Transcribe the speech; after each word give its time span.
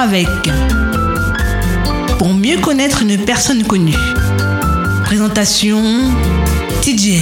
avec. 0.00 0.28
Pour 2.18 2.34
mieux 2.34 2.58
connaître 2.58 3.02
une 3.02 3.18
personne 3.18 3.64
connue. 3.64 3.96
Présentation 5.04 5.82
TJ. 6.82 7.18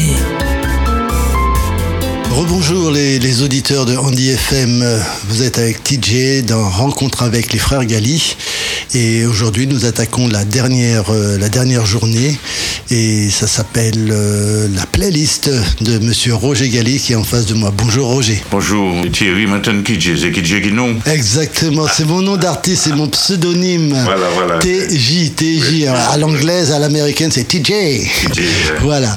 Rebonjour 2.31 2.91
les, 2.91 3.19
les 3.19 3.43
auditeurs 3.43 3.87
de 3.87 3.97
Andy 3.97 4.31
FM. 4.31 4.85
Vous 5.29 5.43
êtes 5.43 5.59
avec 5.59 5.83
TJ 5.83 6.45
dans 6.45 6.69
Rencontre 6.69 7.23
avec 7.23 7.53
les 7.53 7.59
frères 7.59 7.85
Gali. 7.85 8.37
Et 8.95 9.25
aujourd'hui, 9.27 9.67
nous 9.67 9.85
attaquons 9.85 10.27
la 10.27 10.45
dernière, 10.45 11.11
euh, 11.11 11.39
la 11.39 11.49
dernière 11.49 11.87
journée. 11.87 12.39
Et 12.93 13.31
ça 13.31 13.47
s'appelle 13.47 14.09
euh, 14.11 14.67
la 14.75 14.85
playlist 14.85 15.49
de 15.81 15.99
monsieur 16.01 16.35
Roger 16.35 16.69
Gali 16.69 16.99
qui 16.99 17.13
est 17.13 17.17
en 17.17 17.23
face 17.23 17.47
de 17.47 17.55
moi. 17.55 17.73
Bonjour 17.77 18.09
Roger. 18.09 18.43
Bonjour, 18.51 18.93
Thierry 19.13 19.47
maintenant 19.47 19.81
KJ, 19.83 20.21
c'est 20.21 20.33
KJ 20.33 20.61
qui 20.61 20.73
non 20.73 20.97
Exactement, 21.07 21.87
c'est 21.87 22.05
mon 22.05 22.21
nom 22.21 22.37
d'artiste, 22.37 22.83
c'est 22.87 22.95
mon 22.97 23.07
pseudonyme. 23.09 23.97
Voilà, 24.05 24.27
voilà. 24.35 24.59
TJ, 24.59 25.33
TJ. 25.37 25.87
À 25.87 26.17
l'anglaise, 26.17 26.73
à 26.73 26.81
l'américaine, 26.81 27.31
c'est 27.31 27.45
TJ. 27.47 27.71
TJ, 28.33 28.41
Voilà. 28.81 29.15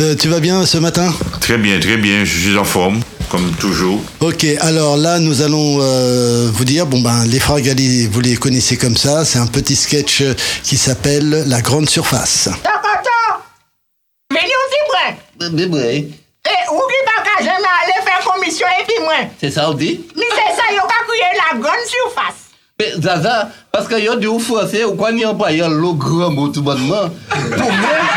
Euh, 0.00 0.14
tu 0.14 0.28
vas 0.28 0.40
bien 0.40 0.66
ce 0.66 0.76
matin? 0.76 1.10
Très 1.40 1.56
bien, 1.56 1.80
très 1.80 1.96
bien, 1.96 2.22
je 2.22 2.38
suis 2.48 2.58
en 2.58 2.64
forme, 2.64 3.00
comme 3.30 3.50
toujours. 3.52 4.02
Ok, 4.20 4.44
alors 4.60 4.98
là, 4.98 5.20
nous 5.20 5.40
allons 5.40 5.78
euh, 5.80 6.50
vous 6.52 6.66
dire, 6.66 6.84
bon 6.86 7.00
ben, 7.00 7.24
les 7.24 7.40
frères 7.40 7.62
Gali, 7.62 8.08
vous 8.08 8.20
les 8.20 8.36
connaissez 8.36 8.76
comme 8.76 8.96
ça, 8.96 9.24
c'est 9.24 9.38
un 9.38 9.46
petit 9.46 9.76
sketch 9.76 10.22
qui 10.62 10.76
s'appelle 10.76 11.44
La 11.46 11.62
Grande 11.62 11.88
Surface. 11.88 12.50
Tokoto, 12.50 12.75
Bebe. 15.38 15.76
Eh? 15.76 16.04
E, 16.46 16.54
ou 16.70 16.86
ki 16.88 16.98
pa 17.04 17.16
ka 17.26 17.36
jeme 17.42 17.70
ale 17.82 17.96
fe 18.06 18.16
komisyon 18.24 18.80
epi 18.80 18.96
mwen. 19.02 19.30
Se 19.40 19.50
sa 19.52 19.66
ou 19.68 19.76
di? 19.76 19.92
Mi 20.16 20.28
se 20.30 20.46
sa 20.56 20.68
yo 20.72 20.84
ka 20.88 21.02
kouye 21.08 21.30
la 21.36 21.56
gran 21.60 21.82
soufas. 21.90 22.44
Pe, 22.76 22.92
Zaza, 23.02 23.50
paske 23.72 23.98
yo 24.04 24.14
di 24.20 24.28
ou 24.30 24.40
fwase, 24.40 24.84
ou 24.86 24.96
kwa 24.96 25.10
ni 25.12 25.26
an 25.26 25.36
pa 25.40 25.50
yon 25.52 25.76
lo 25.82 25.94
gran 26.00 26.36
botou 26.36 26.64
banman. 26.64 27.12
Pou 27.34 27.68
mwen, 27.82 28.10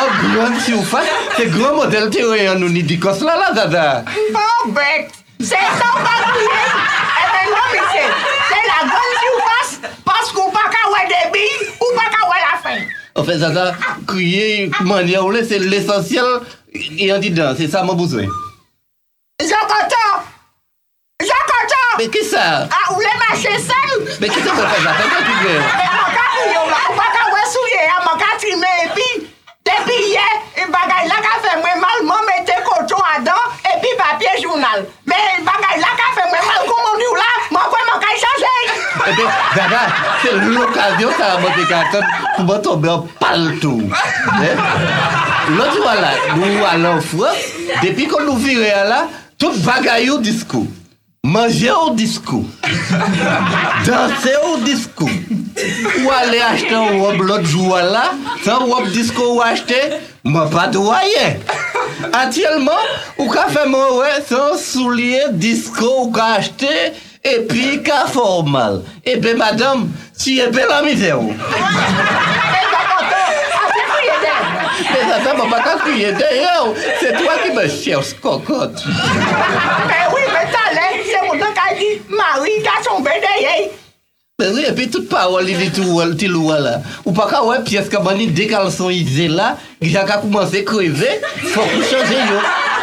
an 0.00 0.18
gran 0.24 0.58
soufas, 0.64 1.10
se 1.36 1.48
gran 1.52 1.76
model 1.78 2.10
te 2.14 2.24
yo 2.24 2.34
yon 2.38 2.62
nou 2.62 2.72
ni 2.72 2.82
dikos 2.86 3.22
la 3.26 3.36
la, 3.38 3.52
Zaza. 3.58 3.86
Bon, 4.34 4.74
bek. 4.78 5.12
Se 5.38 5.58
sa 5.78 5.90
ou 5.92 6.02
pa 6.06 6.16
kouye, 6.24 6.62
e 7.22 7.26
men 7.34 7.52
non 7.54 7.74
mi 7.74 7.84
se, 7.92 8.06
se 8.48 8.62
la 8.70 8.80
gran 8.88 9.18
soufas, 9.24 9.76
paske 10.08 10.40
ou 10.42 10.54
pa 10.56 10.64
ka 10.72 10.88
wè 10.94 11.04
debi, 11.12 11.44
ou 11.76 11.92
pa 11.98 12.08
ka 12.16 12.32
wè 12.32 12.46
la 12.46 12.56
fey. 12.64 12.88
on 13.18 13.24
fait 13.24 13.38
ça, 13.40 13.52
ça, 13.52 13.74
crier, 14.06 14.70
commander, 14.70 15.44
c'est 15.46 15.58
l'essentiel 15.58 16.24
et 16.72 17.12
on 17.12 17.18
dit 17.18 17.30
dedans, 17.30 17.52
c'est 17.56 17.68
ça 17.68 17.82
mon 17.82 17.94
besoin. 17.94 18.24
J'entends 19.40 20.22
J'entends 21.20 21.98
Mais 21.98 22.08
qui 22.08 22.24
ça 22.24 22.68
Ah, 22.70 22.92
ou 22.92 23.00
les 23.00 23.06
marchés 23.18 23.58
seuls 23.58 24.16
Mais 24.20 24.28
qui 24.28 24.40
ça 24.40 24.50
pour 24.50 24.68
faire 24.68 24.82
ça 24.84 24.94
Fais 24.94 25.08
pas 25.08 25.16
tout 25.16 25.38
clair. 25.42 25.62
Mais 25.76 25.88
on 25.90 26.10
va 26.10 26.24
crier, 26.30 26.58
on 26.58 26.68
va 26.68 26.94
pas 26.94 27.50
souiller, 27.50 27.90
on 27.98 28.18
va 28.18 28.38
trimer 28.38 28.66
et 28.84 28.88
puis, 28.94 29.30
depuis 29.66 30.10
hier, 30.10 30.22
une 30.56 30.70
bagaille 30.70 31.08
là 31.08 31.16
qui 31.20 31.26
a 31.26 31.48
fait 31.48 31.56
moi 31.58 31.74
mal, 31.74 32.04
moi 32.04 32.18
mettez 32.26 32.62
coton 32.62 33.02
à 33.02 33.20
dents 33.20 33.50
et 33.64 33.80
puis 33.80 33.90
papier 33.98 34.42
journal. 34.42 34.86
Mais 35.06 35.16
une 35.38 35.44
bagaille 35.44 35.80
là 35.80 35.90
qui 35.96 36.02
a 36.06 36.22
fait 36.22 36.28
moi 36.30 36.38
mal, 36.46 36.66
comme 36.66 36.86
on 36.94 36.96
dit 36.96 37.18
là, 37.18 37.30
moi 37.50 37.66
quoi, 37.68 37.78
mon 37.92 37.98
caille 38.00 38.18
changer. 38.18 38.78
Eh 39.10 39.14
bien, 39.14 39.30
Gaga, 39.56 39.80
c'est 40.22 40.34
l'occasion, 40.34 41.10
ça, 41.18 41.38
mon 41.38 41.50
décarton. 41.56 42.00
Ou 42.38 42.44
ba 42.46 42.58
tombe 42.62 42.88
an 42.90 43.06
pal 43.18 43.48
tou. 43.62 43.82
Lò 45.58 45.64
di 45.72 45.80
wala, 45.82 46.10
nou 46.36 46.60
wala 46.62 46.96
an 46.96 47.00
fwa, 47.02 47.32
depi 47.82 48.06
kon 48.10 48.26
nou 48.28 48.38
vire 48.38 48.68
ala, 48.84 49.06
tout 49.40 49.56
bagay 49.64 50.10
ou 50.12 50.22
diskou. 50.22 50.68
Manje 51.26 51.68
ou 51.72 51.96
diskou. 51.98 52.46
Danse 53.84 54.34
ou 54.46 54.60
diskou. 54.62 55.10
Ou 56.04 56.12
ale 56.14 56.38
achete 56.46 56.76
ou 56.78 57.02
wop 57.02 57.24
lot 57.26 57.48
jou 57.48 57.72
wala, 57.72 58.04
san 58.44 58.62
wop 58.70 58.86
diskou 58.94 59.34
ou 59.34 59.42
achete, 59.42 59.98
mwen 60.22 60.46
pa 60.54 60.68
dwaye. 60.72 61.34
Atyelman, 62.14 62.94
ou 63.18 63.26
ka 63.32 63.48
fè 63.50 63.66
mwen 63.66 63.98
wè, 63.98 64.14
san 64.30 64.54
souliye 64.62 65.32
diskou 65.34 66.04
ou 66.04 66.14
ka 66.14 66.36
achte, 66.38 66.70
epi 67.34 67.78
ka 67.84 68.06
formal. 68.12 68.82
Ebe, 69.04 69.34
madame, 69.34 69.88
si 70.16 70.38
ebe 70.40 70.64
la 70.68 70.82
mizè 70.82 71.12
ou. 71.16 71.32
Mè 74.88 75.00
zata 75.04 75.34
mè 75.36 75.44
baka 75.50 75.74
kouye 75.82 76.12
de 76.16 76.28
yo, 76.40 76.72
se 77.00 77.10
twa 77.16 77.34
ki 77.42 77.50
mè 77.56 77.66
chèws 77.70 78.14
kokot. 78.22 78.84
Mè 79.90 80.00
wè 80.14 80.22
mè 80.32 80.46
talè, 80.54 80.86
se 81.10 81.20
mè 81.26 81.36
tan 81.42 81.52
ka 81.58 81.68
di, 81.78 81.90
mari 82.08 82.58
ka 82.64 82.78
sombe 82.86 83.14
de 83.24 83.34
yey. 83.44 83.68
E 84.40 84.70
pe 84.70 84.84
tout 84.86 85.02
pa 85.10 85.26
wali 85.26 85.50
di 85.58 85.66
tou 85.74 85.96
wali 85.98 86.14
ti 86.14 86.28
lou 86.30 86.46
wala. 86.46 86.76
Ou 87.02 87.10
pa 87.10 87.24
ka 87.26 87.40
wè 87.42 87.56
piyes 87.66 87.88
ka 87.90 87.98
bani 87.98 88.28
dekal 88.30 88.68
son 88.70 88.92
ize 88.94 89.26
la, 89.26 89.56
gija 89.82 90.04
ka 90.06 90.20
koumanse 90.22 90.60
kreve, 90.62 91.16
fò 91.50 91.64
kou 91.66 91.82
chanje 91.82 92.20
yo. 92.20 92.36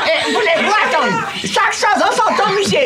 E, 0.03 0.15
boulè, 0.33 0.55
wè 0.65 0.73
atan, 0.81 1.15
chak 1.47 1.71
chaz 1.79 2.03
an 2.03 2.11
son 2.17 2.35
ton 2.35 2.51
mije. 2.57 2.83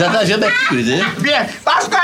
Zata, 0.00 0.24
jè 0.26 0.40
bè 0.42 0.50
kouze. 0.64 0.98
Bien, 1.22 1.46
paske, 1.62 2.02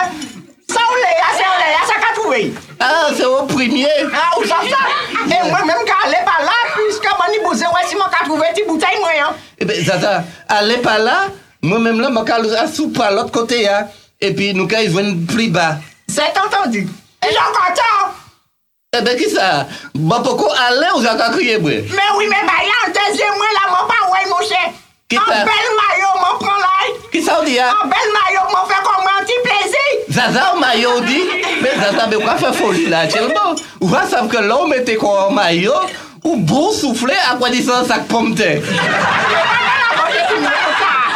sa 0.70 0.86
ou 0.86 1.02
lè 1.02 1.12
ya, 1.18 1.34
se 1.34 1.48
ou 1.50 1.58
lè 1.58 1.74
ya, 1.74 1.84
sa 1.90 1.98
ka 2.06 2.14
touve. 2.20 2.42
Ah, 2.78 3.10
se 3.18 3.26
ou 3.26 3.42
primye. 3.50 3.90
Ah, 4.06 4.38
ou 4.38 4.46
sa 4.46 4.62
sa. 4.70 4.86
E 5.18 5.44
mwen 5.50 5.66
mèm 5.66 5.82
ka 5.88 5.98
ale 6.06 6.26
pa 6.30 6.44
la, 6.46 6.58
pwiske 6.76 7.16
bani 7.24 7.42
bouze 7.42 7.74
wè 7.74 7.88
si 7.90 7.98
mwen 7.98 8.14
ka 8.14 8.22
touve 8.30 8.54
ti 8.54 8.70
boutay 8.70 9.02
mwen. 9.02 9.34
E 9.58 9.66
be, 9.66 9.82
Zata, 9.82 10.20
ale 10.46 10.78
pa 10.86 11.00
la, 11.02 11.24
mwen 11.66 11.90
mèm 11.90 12.04
la 12.06 12.14
mwen 12.14 12.30
ka 12.30 12.38
asou 12.62 12.94
pa 12.94 13.10
lot 13.18 13.34
kote 13.34 13.64
ya. 13.66 13.88
epi 14.20 14.52
nou 14.56 14.68
ka 14.68 14.82
yvwen 14.84 15.24
pli 15.28 15.48
ba. 15.52 15.78
Se 16.10 16.26
tonton 16.36 16.70
di, 16.72 16.84
e 16.84 17.32
jan 17.32 17.54
kontan. 17.56 18.16
Ebe 18.98 19.14
ki 19.16 19.28
sa, 19.30 19.64
ba 19.94 20.18
poko 20.24 20.48
ale 20.50 20.88
ou 20.96 21.02
jan 21.04 21.16
ka 21.18 21.30
kriye 21.32 21.60
bwe? 21.62 21.76
Me 21.94 22.06
oui, 22.18 22.26
me 22.28 22.40
bayan, 22.48 22.90
dezye 22.96 23.28
mwen 23.36 23.56
la 23.56 23.68
mwen 23.70 23.88
pa 23.88 23.98
woy 24.10 24.26
monshe. 24.32 24.62
Ki 25.10 25.16
sa? 25.16 25.40
An 25.40 25.46
bel 25.48 25.70
mayo 25.78 26.10
mwen 26.18 26.40
pran 26.42 26.60
lay. 26.64 26.92
Ki 27.12 27.22
sa 27.22 27.38
ou 27.38 27.46
di 27.46 27.54
ya? 27.56 27.70
An 27.70 27.88
bel 27.92 28.12
mayo 28.16 28.44
mwen 28.50 28.68
fe 28.68 28.82
kon 28.84 29.00
mwen 29.06 29.30
ti 29.30 29.38
plezi. 29.46 29.86
Zaza 30.18 30.50
ou 30.52 30.60
mayo 30.60 30.96
ou 30.98 31.06
di? 31.06 31.22
Me 31.62 31.72
zaza 31.78 32.08
be 32.10 32.20
kwa 32.20 32.36
fe 32.42 32.52
foli 32.58 32.86
la 32.90 33.06
chelbo. 33.10 33.54
Ou 33.80 33.88
va 33.94 34.04
sav 34.10 34.28
ke 34.32 34.42
lou 34.44 34.68
mette 34.68 34.98
kon 35.00 35.32
mayo 35.38 35.78
ou 36.20 36.36
bon 36.36 36.74
souffle 36.74 37.16
akwa 37.30 37.48
disan 37.54 37.86
sak 37.88 38.10
pomte. 38.10 38.58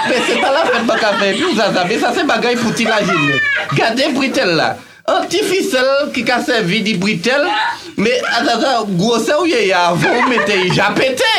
Pe 0.08 0.16
se 0.26 0.40
ta 0.40 0.50
la 0.52 0.64
fèt 0.68 0.84
baka 0.88 1.12
fè, 1.20 1.30
pi 1.36 1.44
ou 1.46 1.54
zazabe, 1.56 1.98
sa 2.00 2.12
se 2.16 2.24
bagay 2.28 2.58
pou 2.60 2.74
ti 2.76 2.84
la 2.88 3.00
jine. 3.04 3.38
Gade 3.78 4.10
britel 4.16 4.52
la. 4.58 4.74
An 5.08 5.26
ti 5.28 5.40
fisel 5.44 6.10
ki 6.14 6.24
ka 6.28 6.38
sevi 6.44 6.82
di 6.84 6.94
britel, 7.00 7.44
me 7.96 8.12
azaza 8.38 8.78
gwose 8.98 9.32
ou 9.36 9.48
ye 9.48 9.66
ya 9.68 9.86
avon 9.92 10.28
mette 10.28 10.56
yi 10.62 10.70
japete. 10.76 11.32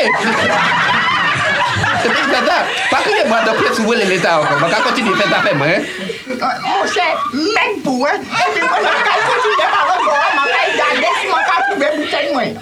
Se 2.01 2.09
pe 2.09 2.25
zaza, 2.31 2.57
pa 2.91 3.01
ki 3.05 3.13
de 3.13 3.23
mwa 3.29 3.43
dope 3.45 3.71
sou 3.73 3.89
wè 3.89 3.99
lè 4.01 4.09
leta 4.15 4.35
ankon, 4.39 4.61
baka 4.65 4.83
kontini 4.87 5.15
fè 5.17 5.29
zafè 5.33 5.55
mwen. 5.61 5.87
Mwen 6.35 6.91
se, 6.93 7.07
men 7.33 7.79
pou, 7.85 8.05
eh? 8.09 8.17
e 8.17 8.51
pi 8.53 8.65
mwen 8.65 8.91
an 8.91 9.01
kal 9.07 9.25
kontini 9.29 9.61
de 9.61 9.71
parol 9.77 10.05
mwen, 10.09 10.37
mwen 10.39 10.53
kal 10.57 10.75
gade 10.81 11.15
si 11.21 11.31
mwen 11.31 11.49
ka 11.49 11.57
poube 11.69 11.93
britel 11.99 12.31
mwen. 12.33 12.61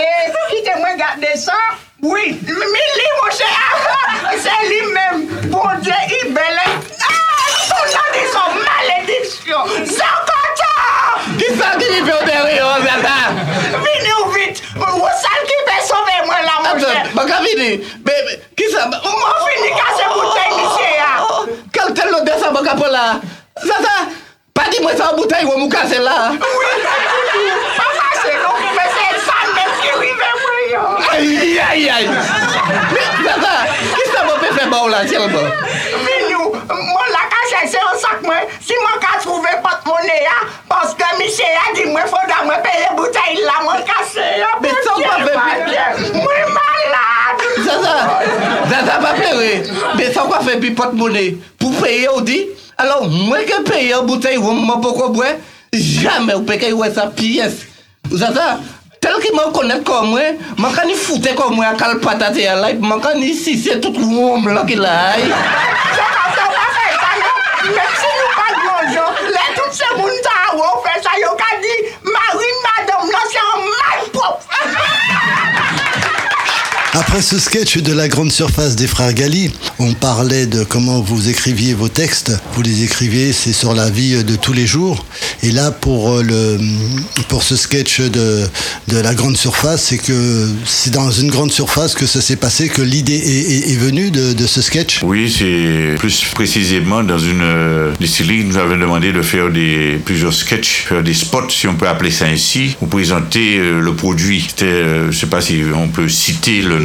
E, 0.00 0.06
ki 0.52 0.64
te 0.68 0.76
mwen 0.80 1.00
gade 1.00 1.32
sa, 1.40 1.58
Oui, 2.04 2.36
mi 2.42 2.80
li 2.98 3.08
mouche, 3.16 3.50
se 4.42 4.54
li 4.66 4.78
mèm, 4.90 5.20
bon 5.52 5.82
diè, 5.86 5.98
i 6.16 6.32
belè. 6.34 6.64
Son 7.68 7.92
nan 7.92 8.08
di 8.16 8.22
son 8.32 8.56
malediksyon, 8.64 9.70
zan 9.86 10.24
kata! 10.30 10.72
Ki 11.38 11.52
sa 11.60 11.68
ki 11.76 11.92
li 11.92 12.00
fè 12.00 12.16
ou 12.16 12.26
beri 12.26 12.58
ou, 12.64 12.82
zata? 12.88 13.14
Vini 13.86 14.16
ou 14.16 14.32
vit, 14.34 14.64
ou 14.82 15.12
sal 15.22 15.46
ki 15.46 15.60
be 15.70 15.78
sove 15.92 16.18
mwen 16.26 16.42
la 16.48 16.58
mouche. 16.66 16.98
Baka 17.14 17.38
vini, 17.46 17.70
bebe, 18.10 18.36
ki 18.58 18.66
sa... 18.74 18.88
Mwen 18.90 19.40
vini 19.46 19.70
kase 19.78 20.10
boutè 20.16 20.50
misye 20.58 20.92
ya. 20.98 21.14
Kal 21.78 21.94
tel 21.94 22.10
nou 22.16 22.26
desan 22.26 22.58
baka 22.58 22.74
pou 22.82 22.90
la. 22.90 23.06
Zata, 23.62 23.96
pa 24.58 24.66
di 24.74 24.82
mwen 24.82 24.98
sa 24.98 25.14
boutè 25.14 25.44
yon 25.46 25.54
mou 25.54 25.70
kase 25.70 26.02
la. 26.02 26.18
Oui! 26.34 27.11
Ay, 31.12 31.60
ay, 31.60 31.88
ay. 31.92 32.04
Mi, 32.08 33.04
tata, 33.20 33.54
ki 33.68 34.04
sa 34.08 34.22
mwen 34.24 34.38
pe 34.40 34.50
fe 34.56 34.64
ba 34.72 34.78
ou 34.80 34.88
la 34.88 35.02
tel 35.04 35.26
ba? 35.28 35.28
Bon? 35.34 35.44
Mi 36.06 36.14
nou, 36.30 36.52
mwen 36.56 37.10
la 37.12 37.26
ka 37.28 37.42
chese 37.50 37.76
yon 37.76 37.98
sak 38.00 38.24
mwen, 38.24 38.48
si 38.64 38.78
mwen 38.80 38.96
ka 39.02 39.18
trouve 39.20 39.52
pot 39.64 39.84
mounen 39.90 40.22
ya, 40.24 40.38
paske 40.70 41.10
mi 41.18 41.28
se 41.32 41.44
ya 41.44 41.66
di 41.76 41.84
mwen 41.90 42.08
foda 42.08 42.40
mwen 42.46 42.64
peye 42.64 42.88
boutay 42.96 43.36
la 43.44 43.58
mwen 43.66 43.84
kase 43.90 44.24
ya. 44.40 44.54
Be, 44.64 44.72
sa 44.80 44.96
ou 44.96 45.04
pa 45.04 45.20
fe 45.20 45.36
pi? 45.36 46.16
Mwen 46.16 46.56
malade. 46.56 47.52
Zaza, 47.68 47.96
zaza 48.72 48.98
pa 49.04 49.14
pere. 49.20 49.52
Be, 49.98 50.10
sa 50.14 50.24
ou 50.24 50.32
pa 50.32 50.40
fe 50.46 50.56
pi 50.64 50.72
pot 50.78 50.96
mounen? 50.96 51.42
Pou 51.60 51.76
peye 51.82 52.08
ou 52.14 52.24
di? 52.24 52.40
Alors, 52.80 53.04
mwen 53.04 53.44
ke 53.48 53.60
peye 53.68 54.00
boutay 54.08 54.40
ou 54.40 54.56
mwen 54.56 54.80
poko 54.80 55.12
bwen, 55.12 55.44
jame 55.76 56.40
ou 56.40 56.48
peke 56.48 56.72
yon 56.72 56.96
sa 56.96 57.10
piyes. 57.12 57.66
Zaza, 58.08 58.56
Tel 59.02 59.16
ki 59.18 59.32
man 59.34 59.50
konet 59.50 59.82
kon 59.82 60.12
mwen, 60.12 60.36
man 60.62 60.70
kan 60.76 60.86
ni 60.86 60.94
foute 60.94 61.32
kon 61.34 61.56
mwen 61.56 61.72
akal 61.72 61.96
patate 62.04 62.44
ya 62.44 62.54
lay, 62.54 62.76
man 62.78 63.00
kan 63.02 63.18
ni 63.18 63.32
sise 63.34 63.80
tout 63.82 63.98
woum 63.98 64.46
la 64.54 64.62
ki 64.68 64.76
lay. 64.78 65.26
Se 65.96 66.06
kan 66.14 66.30
se 66.36 66.44
wap 66.54 66.78
fè 66.78 66.86
sa 67.00 67.10
yo, 67.18 67.32
men 67.74 67.90
si 67.98 68.12
nou 68.20 68.30
pa 68.38 68.46
glonjo, 68.60 69.06
le 69.34 69.44
tout 69.58 69.80
se 69.80 69.90
moun 69.98 70.22
ta 70.28 70.38
wou 70.54 70.82
fè 70.86 70.94
sa 71.02 71.18
yo, 71.18 71.34
ka 71.42 71.50
di, 71.66 71.74
mari 72.14 72.54
madame 72.68 73.10
la 73.16 73.24
se 73.34 73.46
an 73.48 73.70
man 73.72 74.10
pop. 74.14 75.01
Après 76.94 77.22
ce 77.22 77.38
sketch 77.38 77.78
de 77.78 77.94
la 77.94 78.06
grande 78.06 78.30
surface 78.30 78.76
des 78.76 78.86
frères 78.86 79.14
Gali, 79.14 79.50
on 79.78 79.94
parlait 79.94 80.44
de 80.44 80.62
comment 80.62 81.00
vous 81.00 81.30
écriviez 81.30 81.72
vos 81.72 81.88
textes. 81.88 82.32
Vous 82.54 82.60
les 82.60 82.84
écriviez, 82.84 83.32
c'est 83.32 83.54
sur 83.54 83.72
la 83.72 83.88
vie 83.88 84.22
de 84.22 84.36
tous 84.36 84.52
les 84.52 84.66
jours. 84.66 85.06
Et 85.42 85.52
là, 85.52 85.70
pour, 85.70 86.12
euh, 86.12 86.22
le, 86.22 86.58
pour 87.28 87.44
ce 87.44 87.56
sketch 87.56 88.00
de, 88.02 88.42
de 88.88 88.96
la 88.98 89.14
grande 89.14 89.38
surface, 89.38 89.84
c'est 89.84 89.96
que 89.96 90.46
c'est 90.66 90.90
dans 90.92 91.10
une 91.10 91.30
grande 91.30 91.50
surface 91.50 91.94
que 91.94 92.04
ça 92.04 92.20
s'est 92.20 92.36
passé, 92.36 92.68
que 92.68 92.82
l'idée 92.82 93.14
est, 93.14 93.70
est- 93.70 93.76
venue 93.82 94.10
de, 94.10 94.34
de 94.34 94.46
ce 94.46 94.60
sketch. 94.60 95.00
Oui, 95.02 95.34
c'est 95.34 95.94
plus 95.98 96.24
précisément 96.34 97.02
dans 97.02 97.18
une 97.18 97.40
euh, 97.40 97.92
distillerie, 97.98 98.44
nous 98.44 98.58
avons 98.58 98.76
demandé 98.76 99.12
de 99.12 99.22
faire 99.22 99.50
des, 99.50 99.98
plusieurs 100.04 100.34
sketchs, 100.34 100.84
faire 100.88 101.02
des 101.02 101.14
spots, 101.14 101.48
si 101.48 101.66
on 101.66 101.74
peut 101.74 101.88
appeler 101.88 102.10
ça 102.10 102.26
ainsi, 102.26 102.76
pour 102.78 102.88
présenter 102.88 103.56
euh, 103.58 103.80
le 103.80 103.94
produit. 103.94 104.44
C'était, 104.46 104.66
euh, 104.66 105.10
je 105.10 105.18
sais 105.18 105.26
pas 105.26 105.40
si 105.40 105.62
on 105.74 105.88
peut 105.88 106.08
citer 106.10 106.60
le 106.60 106.81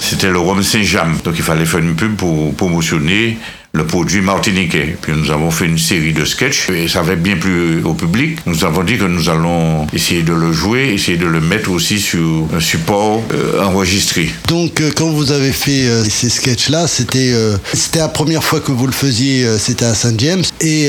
c'était 0.00 0.30
le 0.30 0.38
rhum 0.38 0.62
Saint-James. 0.62 1.18
Donc 1.24 1.34
il 1.36 1.42
fallait 1.42 1.66
faire 1.66 1.80
une 1.80 1.96
pub 1.96 2.16
pour 2.16 2.54
promotionner 2.54 3.38
le 3.76 3.84
produit 3.84 4.20
martiniquais. 4.22 4.96
Puis 5.00 5.12
nous 5.16 5.30
avons 5.30 5.50
fait 5.50 5.66
une 5.66 5.78
série 5.78 6.12
de 6.12 6.24
sketchs 6.24 6.70
et 6.70 6.88
ça 6.88 7.00
avait 7.00 7.16
bien 7.16 7.36
plu 7.36 7.82
au 7.84 7.94
public. 7.94 8.38
Nous 8.46 8.64
avons 8.64 8.82
dit 8.82 8.96
que 8.98 9.04
nous 9.04 9.28
allons 9.28 9.86
essayer 9.92 10.22
de 10.22 10.32
le 10.32 10.52
jouer, 10.52 10.92
essayer 10.94 11.18
de 11.18 11.26
le 11.26 11.40
mettre 11.40 11.70
aussi 11.70 12.00
sur 12.00 12.48
un 12.54 12.60
support 12.60 13.22
euh, 13.32 13.62
enregistré. 13.62 14.30
Donc, 14.48 14.80
euh, 14.80 14.90
quand 14.96 15.10
vous 15.10 15.30
avez 15.32 15.52
fait 15.52 15.86
euh, 15.86 16.04
ces 16.04 16.30
sketchs-là, 16.30 16.86
c'était 16.86 17.32
euh, 17.32 17.56
c'était 17.74 17.98
la 17.98 18.08
première 18.08 18.42
fois 18.42 18.60
que 18.60 18.72
vous 18.72 18.86
le 18.86 18.92
faisiez, 18.92 19.46
c'était 19.58 19.84
à 19.84 19.94
Saint 19.94 20.14
James. 20.18 20.42
Et, 20.60 20.88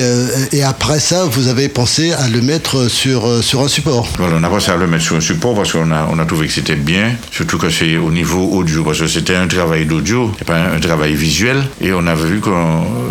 et 0.52 0.64
après 0.64 1.00
ça, 1.00 1.26
vous 1.26 1.48
avez 1.48 1.68
pensé 1.70 2.14
à 2.14 2.28
le 2.30 2.42
mettre 2.42 2.90
sur, 2.90 3.44
sur 3.44 3.62
un 3.62 3.68
support. 3.68 4.08
Voilà, 4.18 4.36
on 4.40 4.44
a 4.44 4.50
pensé 4.50 4.72
à 4.72 4.78
le 4.78 4.88
mettre 4.88 5.04
sur 5.04 5.16
un 5.16 5.22
support 5.22 5.54
parce 5.56 5.72
qu'on 5.72 5.92
a, 5.92 6.08
on 6.12 6.20
a 6.20 6.26
trouvé 6.26 6.48
que 6.48 6.54
c'était 6.54 6.76
bien, 6.76 7.12
surtout 7.32 7.58
que 7.58 7.70
c'est 7.70 7.98
au 7.98 8.12
niveau 8.12 8.50
audio, 8.52 8.84
parce 8.84 9.00
que 9.00 9.08
c'était 9.08 9.36
un 9.36 9.48
travail 9.48 9.86
d'audio, 9.86 10.32
pas 10.46 10.56
un, 10.58 10.78
un 10.78 10.80
travail 10.80 11.14
visuel. 11.16 11.64
Et 11.82 11.92
on 11.94 12.06
avait 12.08 12.30
vu 12.30 12.40
que 12.40 12.50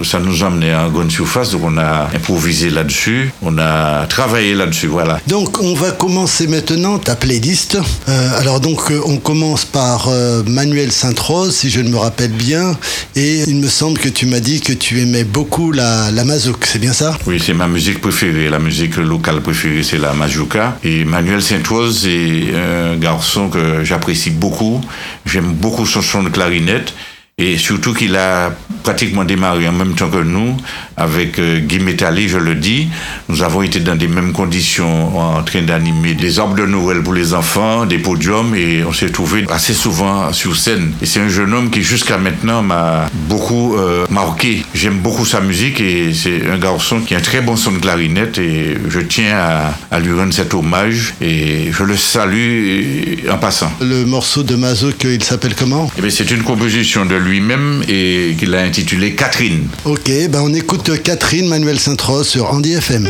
ça 0.02 0.18
nous 0.18 0.42
emmenait 0.42 0.74
en 0.74 0.90
grande 0.90 1.10
surface, 1.10 1.50
donc 1.50 1.62
on 1.64 1.78
a 1.78 2.08
improvisé 2.14 2.70
là-dessus, 2.70 3.32
on 3.42 3.58
a 3.58 4.06
travaillé 4.06 4.54
là-dessus, 4.54 4.86
voilà. 4.86 5.20
Donc, 5.26 5.62
on 5.62 5.74
va 5.74 5.90
commencer 5.90 6.46
maintenant 6.46 6.98
ta 6.98 7.16
playlist. 7.16 7.78
Euh, 8.08 8.40
alors, 8.40 8.60
donc, 8.60 8.90
euh, 8.90 9.00
on 9.06 9.16
commence 9.16 9.64
par 9.64 10.08
euh, 10.08 10.42
Manuel 10.46 10.92
Sainte-Rose, 10.92 11.54
si 11.54 11.70
je 11.70 11.80
ne 11.80 11.88
me 11.88 11.96
rappelle 11.96 12.32
bien. 12.32 12.76
Et 13.14 13.42
il 13.46 13.56
me 13.56 13.68
semble 13.68 13.98
que 13.98 14.08
tu 14.08 14.26
m'as 14.26 14.40
dit 14.40 14.60
que 14.60 14.72
tu 14.72 15.00
aimais 15.00 15.24
beaucoup 15.24 15.72
la, 15.72 16.10
la 16.10 16.24
mazouk, 16.24 16.64
c'est 16.64 16.78
bien 16.78 16.92
ça? 16.92 17.16
Oui, 17.26 17.42
c'est 17.44 17.54
ma 17.54 17.66
musique 17.66 18.00
préférée. 18.00 18.48
La 18.48 18.58
musique 18.58 18.96
locale 18.96 19.40
préférée, 19.40 19.82
c'est 19.82 19.98
la 19.98 20.12
majuka. 20.12 20.78
Et 20.84 21.04
Manuel 21.04 21.42
Saint-Rose 21.42 22.06
est 22.06 22.54
un 22.54 22.96
garçon 22.96 23.48
que 23.48 23.84
j'apprécie 23.84 24.30
beaucoup. 24.30 24.80
J'aime 25.24 25.52
beaucoup 25.52 25.86
son 25.86 26.02
son 26.02 26.22
de 26.22 26.28
clarinette. 26.28 26.92
Et 27.38 27.58
surtout 27.58 27.92
qu'il 27.92 28.16
a 28.16 28.50
pratiquement 28.86 29.24
démarré 29.24 29.66
en 29.66 29.72
même 29.72 29.96
temps 29.96 30.08
que 30.08 30.22
nous, 30.22 30.56
avec 30.96 31.38
euh, 31.38 31.58
Guy 31.60 31.78
Métali, 31.78 32.28
je 32.28 32.38
le 32.38 32.54
dis. 32.54 32.88
Nous 33.28 33.42
avons 33.42 33.62
été 33.62 33.80
dans 33.80 33.96
des 33.96 34.08
mêmes 34.08 34.32
conditions 34.32 35.18
en 35.18 35.42
train 35.42 35.62
d'animer 35.62 36.14
des 36.14 36.38
arbres 36.38 36.54
de 36.56 36.64
Noël 36.66 37.02
pour 37.02 37.12
les 37.14 37.34
enfants, 37.34 37.86
des 37.86 37.98
podiums, 37.98 38.54
et 38.54 38.82
on 38.84 38.92
s'est 38.92 39.10
trouvé 39.10 39.44
assez 39.50 39.74
souvent 39.74 40.32
sur 40.32 40.56
scène. 40.56 40.92
Et 41.02 41.06
c'est 41.06 41.20
un 41.20 41.28
jeune 41.28 41.52
homme 41.52 41.70
qui 41.70 41.82
jusqu'à 41.82 42.18
maintenant 42.18 42.62
m'a 42.62 43.06
beaucoup 43.28 43.76
euh, 43.76 44.06
marqué. 44.10 44.62
J'aime 44.74 44.98
beaucoup 44.98 45.26
sa 45.26 45.40
musique 45.40 45.80
et 45.80 46.12
c'est 46.14 46.48
un 46.50 46.58
garçon 46.58 47.00
qui 47.00 47.14
a 47.14 47.18
un 47.18 47.20
très 47.20 47.40
bon 47.40 47.56
son 47.56 47.72
de 47.72 47.78
clarinette 47.78 48.38
et 48.38 48.76
je 48.88 49.00
tiens 49.00 49.36
à, 49.36 49.74
à 49.90 50.00
lui 50.00 50.12
rendre 50.18 50.32
cet 50.32 50.54
hommage 50.54 51.14
et 51.20 51.70
je 51.72 51.82
le 51.84 51.96
salue 51.96 53.18
en 53.30 53.38
passant. 53.38 53.72
Le 53.80 54.04
morceau 54.04 54.42
de 54.42 54.54
mazouk, 54.54 55.04
il 55.04 55.22
s'appelle 55.22 55.54
comment? 55.54 55.90
Eh 56.02 56.10
c'est 56.10 56.30
une 56.30 56.42
composition 56.42 57.04
de 57.04 57.14
lui-même 57.16 57.82
et 57.88 58.34
qu'il 58.38 58.54
a 58.54 58.62
intitulée 58.62 59.14
Catherine. 59.14 59.66
Ok, 59.84 60.10
ben 60.30 60.40
on 60.42 60.54
écoute 60.54 60.85
Catherine 60.94 61.48
Manuel 61.48 61.80
Sainte-Rose 61.80 62.28
sur 62.28 62.48
Andy 62.48 62.74
FM. 62.74 63.08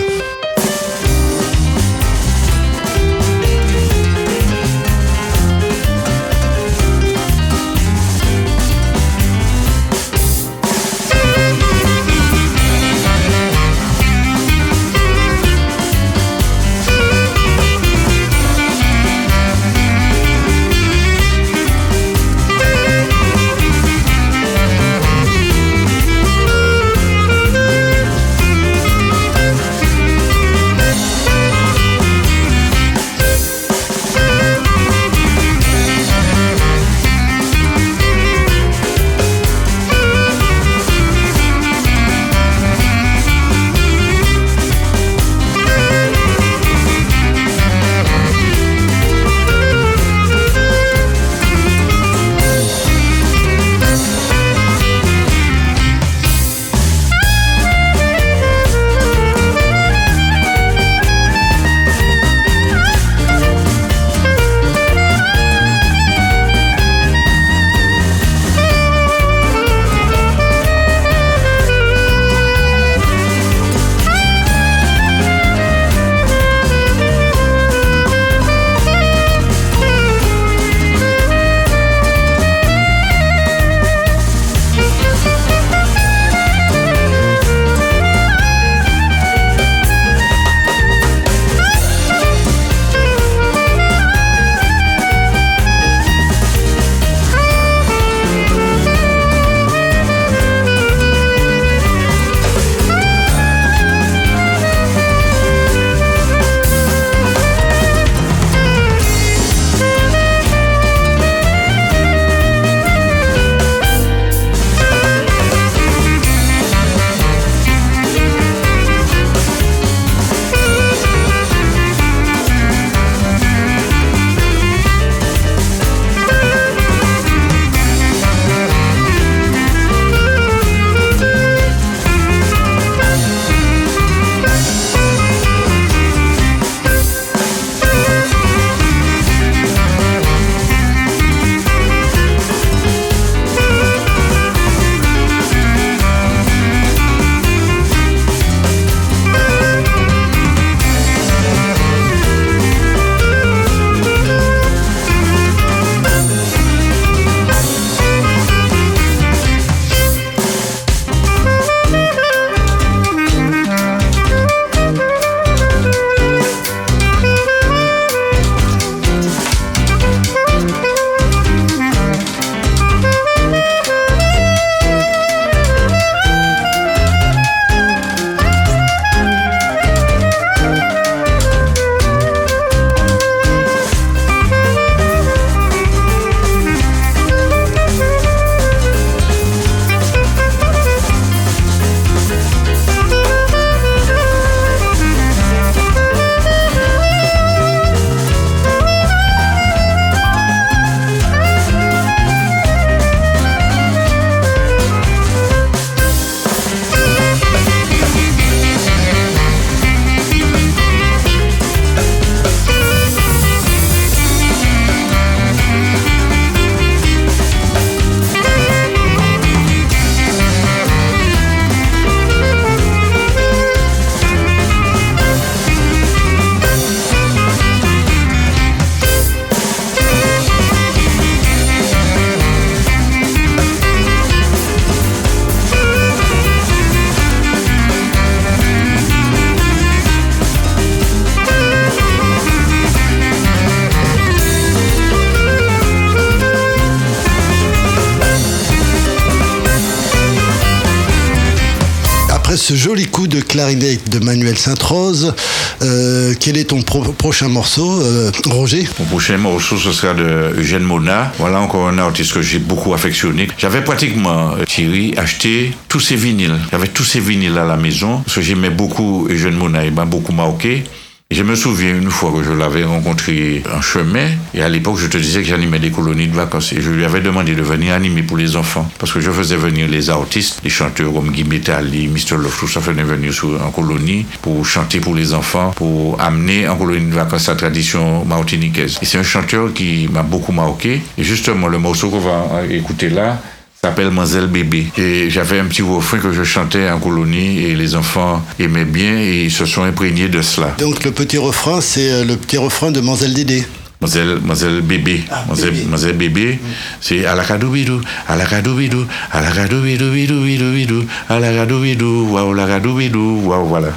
Quel 256.46 256.58
est 256.58 256.66
ton 256.66 256.80
prochain 256.82 257.48
morceau, 257.48 258.00
euh, 258.02 258.30
Roger? 258.44 258.86
Mon 259.00 259.06
prochain 259.06 259.36
morceau, 259.36 259.76
ce 259.76 259.90
sera 259.90 260.14
de 260.14 260.54
Eugène 260.56 260.84
Mona. 260.84 261.32
Voilà 261.40 261.58
encore 261.58 261.88
un 261.88 261.98
artiste 261.98 262.34
que 262.34 262.40
j'ai 262.40 262.60
beaucoup 262.60 262.94
affectionné. 262.94 263.48
J'avais 263.58 263.82
pratiquement, 263.82 264.52
Thierry, 264.64 265.12
acheté 265.16 265.72
tous 265.88 265.98
ces 265.98 266.14
vinyles. 266.14 266.54
J'avais 266.70 266.86
tous 266.86 267.02
ces 267.02 267.18
vinyles 267.18 267.58
à 267.58 267.64
la 267.64 267.76
maison, 267.76 268.18
parce 268.18 268.36
que 268.36 268.42
j'aimais 268.42 268.70
beaucoup 268.70 269.26
Eugène 269.28 269.56
Mona, 269.56 269.84
il 269.84 269.92
m'a 269.92 270.04
beaucoup 270.04 270.32
marqué. 270.32 270.84
Je 271.32 271.42
me 271.42 271.56
souviens 271.56 271.98
une 271.98 272.08
fois 272.08 272.30
que 272.32 272.44
je 272.44 272.52
l'avais 272.52 272.84
rencontré 272.84 273.64
en 273.76 273.80
chemin, 273.80 274.28
et 274.54 274.62
à 274.62 274.68
l'époque, 274.68 274.96
je 274.98 275.08
te 275.08 275.16
disais 275.16 275.42
que 275.42 275.48
j'animais 275.48 275.80
des 275.80 275.90
colonies 275.90 276.28
de 276.28 276.36
vacances, 276.36 276.72
et 276.72 276.80
je 276.80 276.88
lui 276.88 277.04
avais 277.04 277.20
demandé 277.20 277.56
de 277.56 277.62
venir 277.62 277.94
animer 277.94 278.22
pour 278.22 278.36
les 278.36 278.54
enfants, 278.54 278.88
parce 279.00 279.12
que 279.12 279.20
je 279.20 279.32
faisais 279.32 279.56
venir 279.56 279.88
les 279.88 280.08
artistes, 280.08 280.60
les 280.62 280.70
chanteurs 280.70 281.12
comme 281.12 281.32
Guy 281.32 281.42
Metali, 281.42 282.06
Mr. 282.06 282.36
Love, 282.36 282.56
tout 282.56 282.68
ça 282.68 282.78
venait 282.78 283.02
venir 283.02 283.32
en 283.60 283.70
colonie 283.72 284.24
pour 284.40 284.64
chanter 284.64 285.00
pour 285.00 285.16
les 285.16 285.34
enfants, 285.34 285.72
pour 285.74 286.20
amener 286.20 286.68
en 286.68 286.76
colonie 286.76 287.10
de 287.10 287.14
vacances 287.16 287.48
la 287.48 287.56
tradition 287.56 288.24
martiniquaise. 288.24 288.96
Et 289.02 289.04
c'est 289.04 289.18
un 289.18 289.24
chanteur 289.24 289.74
qui 289.74 290.08
m'a 290.08 290.22
beaucoup 290.22 290.52
marqué, 290.52 291.02
et 291.18 291.24
justement, 291.24 291.66
le 291.66 291.78
morceau 291.78 292.08
qu'on 292.08 292.20
va 292.20 292.62
écouter 292.70 293.08
là, 293.08 293.42
s'appelle 293.86 294.06
Mademoiselle 294.06 294.48
Bébé. 294.48 294.88
Et 294.98 295.30
j'avais 295.30 295.60
un 295.60 295.66
petit 295.66 295.82
refrain 295.82 296.18
que 296.18 296.32
je 296.32 296.42
chantais 296.42 296.90
en 296.90 296.98
colonie 296.98 297.58
et 297.58 297.76
les 297.76 297.94
enfants 297.94 298.44
aimaient 298.58 298.84
bien 298.84 299.16
et 299.16 299.44
ils 299.44 299.50
se 299.52 299.64
sont 299.64 299.84
imprégnés 299.84 300.28
de 300.28 300.42
cela. 300.42 300.74
Donc 300.78 301.04
le 301.04 301.12
petit 301.12 301.38
refrain, 301.38 301.80
c'est 301.80 302.10
euh, 302.10 302.24
le 302.24 302.36
petit 302.36 302.56
refrain 302.56 302.90
de 302.90 302.98
Mademoiselle 302.98 303.34
Dédé. 303.34 303.64
Mademoiselle, 304.00 304.80
Bébé. 304.80 305.22
Ah, 305.30 305.44
Mademoiselle, 305.48 306.16
Bébé, 306.16 306.58
c'est 307.00 307.24
à 307.26 307.36
la 307.36 307.44
bidou, 307.44 308.00
à 308.28 308.36
la 308.36 308.44
bidou, 308.44 309.06
à 309.30 309.40
la 309.40 309.50
bidou, 309.50 310.10
bidou, 310.10 310.42
bidou, 310.42 310.72
bidou, 310.72 311.04
à 311.28 311.38
la 311.38 311.64
bidou, 311.64 312.28
waouh, 312.32 312.54
la 312.54 312.78
bidou, 312.80 313.40
waouh, 313.44 313.66
voilà. 313.66 313.92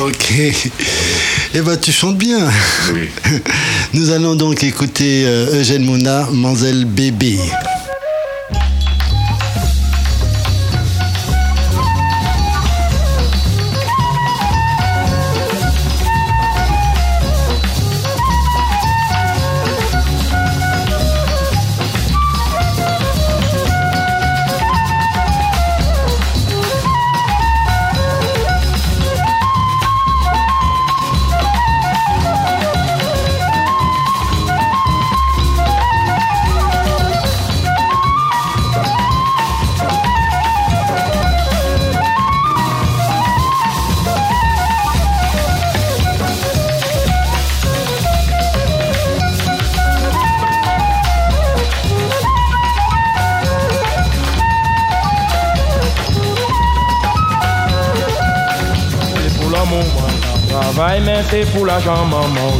Ok. 0.00 0.32
Eh 1.54 1.60
ben, 1.60 1.76
tu 1.76 1.92
chantes 1.92 2.18
bien. 2.18 2.50
Oui. 2.92 3.08
Nous 3.94 4.10
allons 4.10 4.34
donc 4.34 4.64
écouter 4.64 5.22
euh, 5.24 5.60
Eugène 5.60 5.84
Mouna, 5.84 6.22
Mademoiselle 6.32 6.84
Bébé. 6.84 7.38
C'est 61.34 61.50
pour 61.52 61.66
l'argent, 61.66 62.04
maman, 62.06 62.52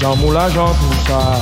J'en 0.00 0.16
moule 0.16 0.34
l'argent, 0.34 0.66
tout 0.66 1.06
ça. 1.06 1.34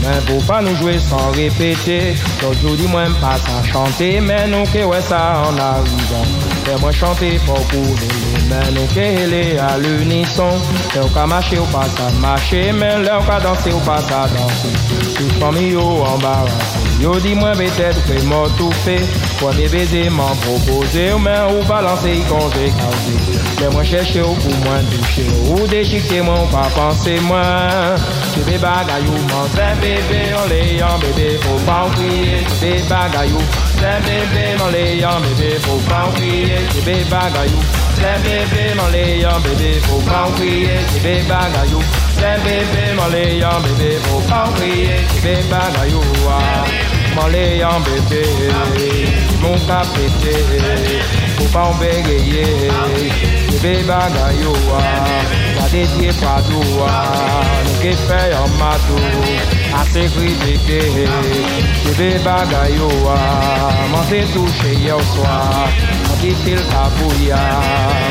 Mais 0.00 0.20
faut 0.26 0.40
pas 0.46 0.62
nous 0.62 0.74
jouer 0.76 0.98
sans 0.98 1.30
répéter. 1.32 2.14
Aujourd'hui, 2.48 2.86
moi, 2.86 3.02
pas 3.20 3.34
à 3.34 3.62
chanter, 3.64 4.20
mais 4.20 4.46
nous, 4.46 4.64
que 4.72 4.84
ouais, 4.84 5.00
ça 5.00 5.42
en 5.48 5.58
arrivant. 5.58 6.26
Fais-moi 6.64 6.92
chanter 6.92 7.40
pour 7.44 7.66
couler, 7.68 8.08
mais 8.48 8.70
nous, 8.72 8.86
que 8.94 9.58
à 9.58 9.78
l'unisson. 9.78 10.50
L'heure 10.94 11.12
qu'à 11.12 11.26
marcher 11.26 11.58
ou 11.58 11.64
pas 11.64 11.86
à 12.06 12.10
marcher, 12.20 12.72
mais 12.72 12.98
l'heure 13.02 13.26
qu'à 13.26 13.40
danser 13.40 13.72
ou 13.72 13.80
pas 13.80 13.96
à 13.96 14.28
danser. 14.28 14.74
Tout 15.16 15.40
famille, 15.40 15.72
yo, 15.72 16.04
embarrassé. 16.04 16.78
Yo, 17.00 17.18
dis-moi, 17.18 17.52
peut-être, 17.52 18.00
fais-moi 18.06 18.48
tout 18.56 18.72
fait. 18.84 19.02
Premier 19.38 19.68
baiser, 19.68 20.08
m'en 20.08 20.34
proposer, 20.36 21.10
mais 21.20 21.52
ou 21.52 21.64
balancer, 21.66 22.22
quand 22.28 22.48
j'ai 22.54 22.70
causé. 22.70 23.36
Mais 23.60 23.68
moi 23.70 23.84
chercher 23.84 24.22
ou 24.22 24.34
pour 24.34 24.56
moi 24.64 24.78
toucher 24.90 25.26
Ou 25.50 25.66
déchiqueter 25.66 26.20
moi 26.20 26.42
ou 26.42 26.46
pas 26.46 26.68
penser 26.74 27.18
moi. 27.20 27.42
Bébé 28.36 28.58
bagayou, 28.58 29.12
mon 29.12 29.46
c'est 29.54 29.80
bébé 29.80 30.20
On 30.36 30.48
les 30.48 30.82
en 30.82 30.98
bébé, 30.98 31.38
faut 31.42 31.64
pas 31.64 31.88
crier. 31.94 32.44
Bébé 32.60 32.82
bagayou, 32.88 33.38
c'est 33.76 34.00
bébé 34.04 34.56
en 35.06 35.20
bébé, 35.20 35.56
faut 35.60 35.80
pas 35.88 36.06
en 36.06 36.12
crier. 36.12 36.58
Bébé 36.84 37.04
bagayou, 37.10 37.60
c'est 37.94 38.22
bébé 38.22 38.74
On 38.78 38.90
les 38.90 39.26
en 39.26 39.40
bébé, 39.40 39.80
faut 39.82 40.00
pas 40.10 40.28
crier. 40.36 40.78
Bébé 41.02 41.22
bagayou, 41.28 41.80
c'est 42.14 42.42
bébé 42.42 42.84
On 42.98 43.08
les 43.10 43.44
en 43.44 43.60
bébé, 43.60 43.96
faut 44.04 44.20
pas 44.28 44.44
en 44.48 44.52
crier. 44.52 44.96
Bébé 45.22 45.42
bagayou, 45.50 46.02
Mon 47.16 47.26
les 47.28 47.64
en 49.42 49.48
bébé 49.48 49.48
Mon 49.48 49.58
cap 49.66 49.86
pété 49.94 50.36
Faut 51.38 51.44
pas 51.52 51.64
en 51.64 51.74
bégayer 51.74 52.70
Bébé 53.50 53.82
bagayoua 53.82 54.82
Gade 55.56 55.86
diye 55.96 56.12
padoua 56.12 56.92
Nou 57.64 57.76
ke 57.82 57.94
madou 58.58 58.98
Ase 59.80 60.06
kri 60.14 60.34
deke 60.44 60.80
Bébé 61.84 62.18
bagayoua 62.24 63.16
Man 63.92 64.04
te 64.08 64.24
touche 64.32 64.74
yon 64.84 65.02
swa 65.12 65.38
Man 66.08 66.18
ki 66.20 66.34
til 66.44 66.60
kabouya 66.70 67.40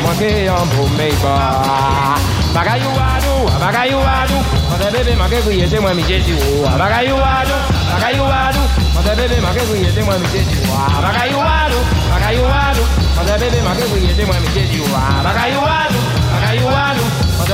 Man 0.04 0.16
ke 0.18 0.30
yon 0.46 0.74
pou 0.74 0.88
meyba 0.96 1.36
Bagayoua 2.54 3.08
nou, 3.20 3.50
bagayoua 3.60 4.16
nou 4.30 4.42
se 5.42 5.50
jesi 6.08 6.32
ou 6.32 6.64
Bagayoua 6.78 7.44
nou, 7.44 7.62
bébé 7.92 8.52
man 8.72 8.85
ke 9.02 9.66
kriye 9.66 9.92
se 9.92 10.02
mwen 10.02 10.20
mi 10.20 10.28
jesi 10.32 10.56
ou 10.60 11.02
Bagayoua 11.02 11.68
nou, 11.68 11.82
bagayoua 12.10 12.72
nou 12.76 13.06
Mother 13.16 13.38
baby, 13.38 13.62
my 13.62 13.74
girl, 13.74 13.96
you 13.96 14.14
say 14.14 14.24
when 14.28 14.42
me 14.42 14.48
get 14.52 14.70
you 14.74 16.05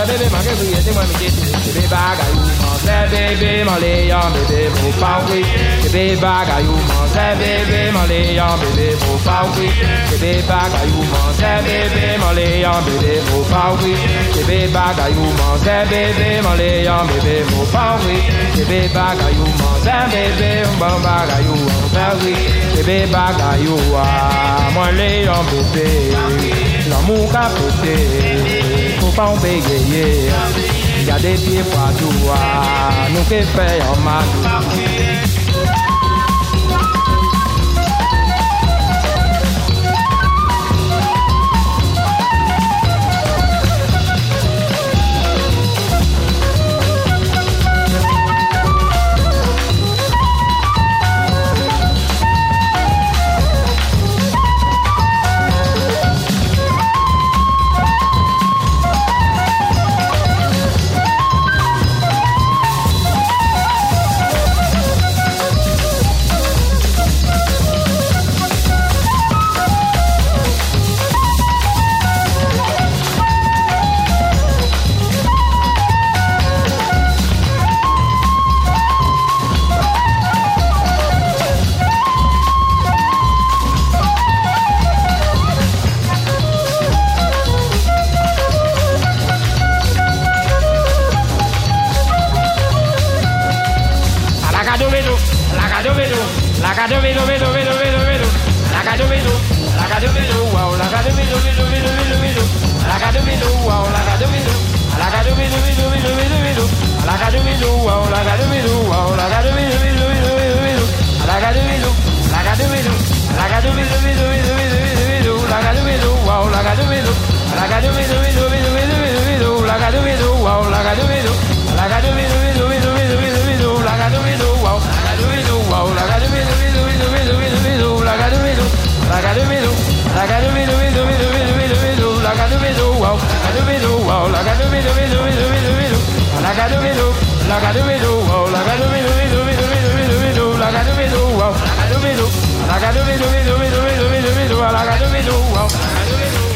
Mother 0.02 0.18
baby, 0.18 0.34
girl, 0.34 0.66
you 0.66 0.74
say 0.82 0.90
when 0.98 1.06
me 1.06 1.14
get 1.14 1.30
baby 1.62 1.86
baga 1.86 2.26
you. 2.34 2.42
Mother 2.58 3.06
baby, 3.14 3.62
my 3.62 3.78
lay 3.78 4.10
on 4.10 4.32
baby, 4.34 4.66
move 4.82 4.98
out 4.98 5.30
with, 5.30 5.46
baby 5.94 6.18
baga 6.20 6.58
you. 6.58 6.74
Mother 6.90 7.38
baby, 7.38 7.94
my 7.94 8.02
lay 8.10 8.34
on 8.34 8.58
baby, 8.58 8.98
move 8.98 9.28
out 9.30 9.46
with, 9.54 9.70
baby 10.18 10.42
baga 10.42 10.82
you. 10.90 10.98
Mother 11.06 11.62
baby, 11.62 12.18
my 12.18 12.34
lay 12.34 12.64
on 12.66 12.82
baby, 12.82 13.22
move 13.30 13.52
out 13.54 13.78
with, 13.78 14.02
baby 14.42 14.72
baga 14.74 15.06
you. 15.06 15.22
Mother 15.38 15.86
baby, 15.86 16.42
my 16.42 16.56
lay 16.58 16.86
on 16.90 17.06
baby, 17.06 17.46
move 17.54 17.70
out 17.78 18.02
with, 18.02 18.26
baby 18.58 18.90
baga 18.90 19.30
you. 19.30 19.46
Mother 19.54 20.02
baby, 20.10 20.66
baga 20.82 21.36
you, 21.46 21.54
mother 21.62 22.10
with, 22.26 22.86
baby 22.86 23.06
baga 23.06 23.54
you 23.62 23.78
ah, 23.94 24.66
my 24.74 24.90
lay 24.98 25.28
on 25.30 25.46
bébé, 25.46 26.10
l'amour 26.88 27.30
qu'a 27.30 27.50
pété, 27.82 28.96
faut 29.00 29.12
pas 29.12 29.26
en 29.26 29.36
bégayer. 29.36 30.30
Y 31.06 31.10
a 31.10 31.18
des 31.18 31.34
pieds 31.34 31.62
partout, 31.72 32.12
nous 33.10 33.22
qui 33.24 33.42
fait 33.42 33.82
en 33.82 34.00
mal. 34.00 35.41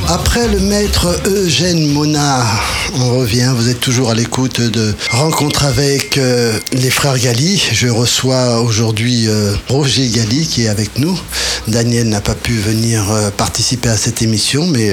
Après 0.08 0.48
le 0.48 0.60
maître 0.60 1.20
Eugène 1.26 1.88
Monard, 1.88 2.62
on 2.94 3.18
revient, 3.18 3.52
vous 3.56 3.68
êtes 3.68 3.80
toujours 3.80 4.10
à 4.10 4.14
l'écoute 4.14 4.60
de 4.60 4.94
Rencontre 5.10 5.64
avec 5.64 6.16
euh, 6.16 6.58
les 6.72 6.90
frères 6.90 7.18
Gali. 7.18 7.62
Je 7.72 7.88
reçois 7.88 8.60
aujourd'hui 8.60 9.28
euh, 9.28 9.54
Roger 9.68 10.06
Gali 10.08 10.46
qui 10.46 10.64
est 10.64 10.68
avec 10.68 10.98
nous. 10.98 11.18
Daniel 11.66 12.08
n'a 12.08 12.20
pas 12.20 12.34
pu 12.34 12.56
venir 12.56 13.10
euh, 13.10 13.30
participer 13.30 13.88
à 13.88 13.96
cette 13.96 14.22
émission, 14.22 14.66
mais 14.66 14.92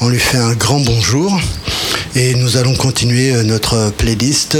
on 0.00 0.08
lui 0.08 0.18
fait 0.18 0.38
un 0.38 0.54
grand 0.54 0.80
bonjour. 0.80 1.38
Et 2.14 2.34
nous 2.34 2.56
allons 2.56 2.74
continuer 2.74 3.32
notre 3.44 3.92
playlist 3.96 4.58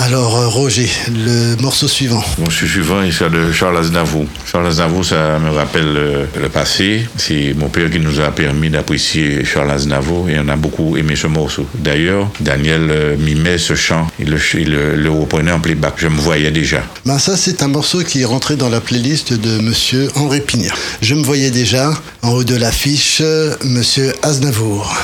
alors, 0.00 0.36
euh, 0.36 0.46
Roger, 0.46 0.88
le 1.08 1.60
morceau 1.60 1.88
suivant. 1.88 2.22
Le 2.38 2.44
morceau 2.44 2.66
suivant, 2.66 3.10
sera 3.10 3.28
de 3.30 3.50
Charles 3.50 3.78
Aznavour. 3.78 4.26
Charles 4.46 4.68
Aznavour, 4.68 5.04
ça 5.04 5.40
me 5.40 5.50
rappelle 5.50 5.92
le, 5.92 6.48
passé. 6.48 7.08
C'est 7.16 7.52
mon 7.56 7.68
père 7.68 7.90
qui 7.90 7.98
nous 7.98 8.20
a 8.20 8.30
permis 8.30 8.70
d'apprécier 8.70 9.44
Charles 9.44 9.72
Aznavour 9.72 10.30
et 10.30 10.38
on 10.38 10.48
a 10.48 10.54
beaucoup 10.54 10.96
aimé 10.96 11.16
ce 11.16 11.26
morceau. 11.26 11.66
D'ailleurs, 11.74 12.30
Daniel 12.38 12.88
euh, 12.90 13.16
mimait 13.18 13.58
ce 13.58 13.74
chant. 13.74 14.06
Il 14.20 14.30
le, 14.30 15.10
reprenait 15.10 15.52
en 15.52 15.58
playback. 15.60 15.94
Je 15.96 16.06
me 16.06 16.20
voyais 16.20 16.52
déjà. 16.52 16.82
Ben 17.04 17.18
ça, 17.18 17.36
c'est 17.36 17.62
un 17.64 17.68
morceau 17.68 18.04
qui 18.04 18.22
est 18.22 18.24
rentré 18.24 18.54
dans 18.54 18.68
la 18.68 18.80
playlist 18.80 19.32
de 19.32 19.60
Monsieur 19.60 20.08
Henri 20.14 20.40
Pignard. 20.40 20.78
Je 21.02 21.16
me 21.16 21.24
voyais 21.24 21.50
déjà 21.50 21.92
en 22.22 22.30
haut 22.30 22.44
de 22.44 22.54
l'affiche, 22.54 23.20
Monsieur 23.64 24.14
Aznavour. 24.22 24.94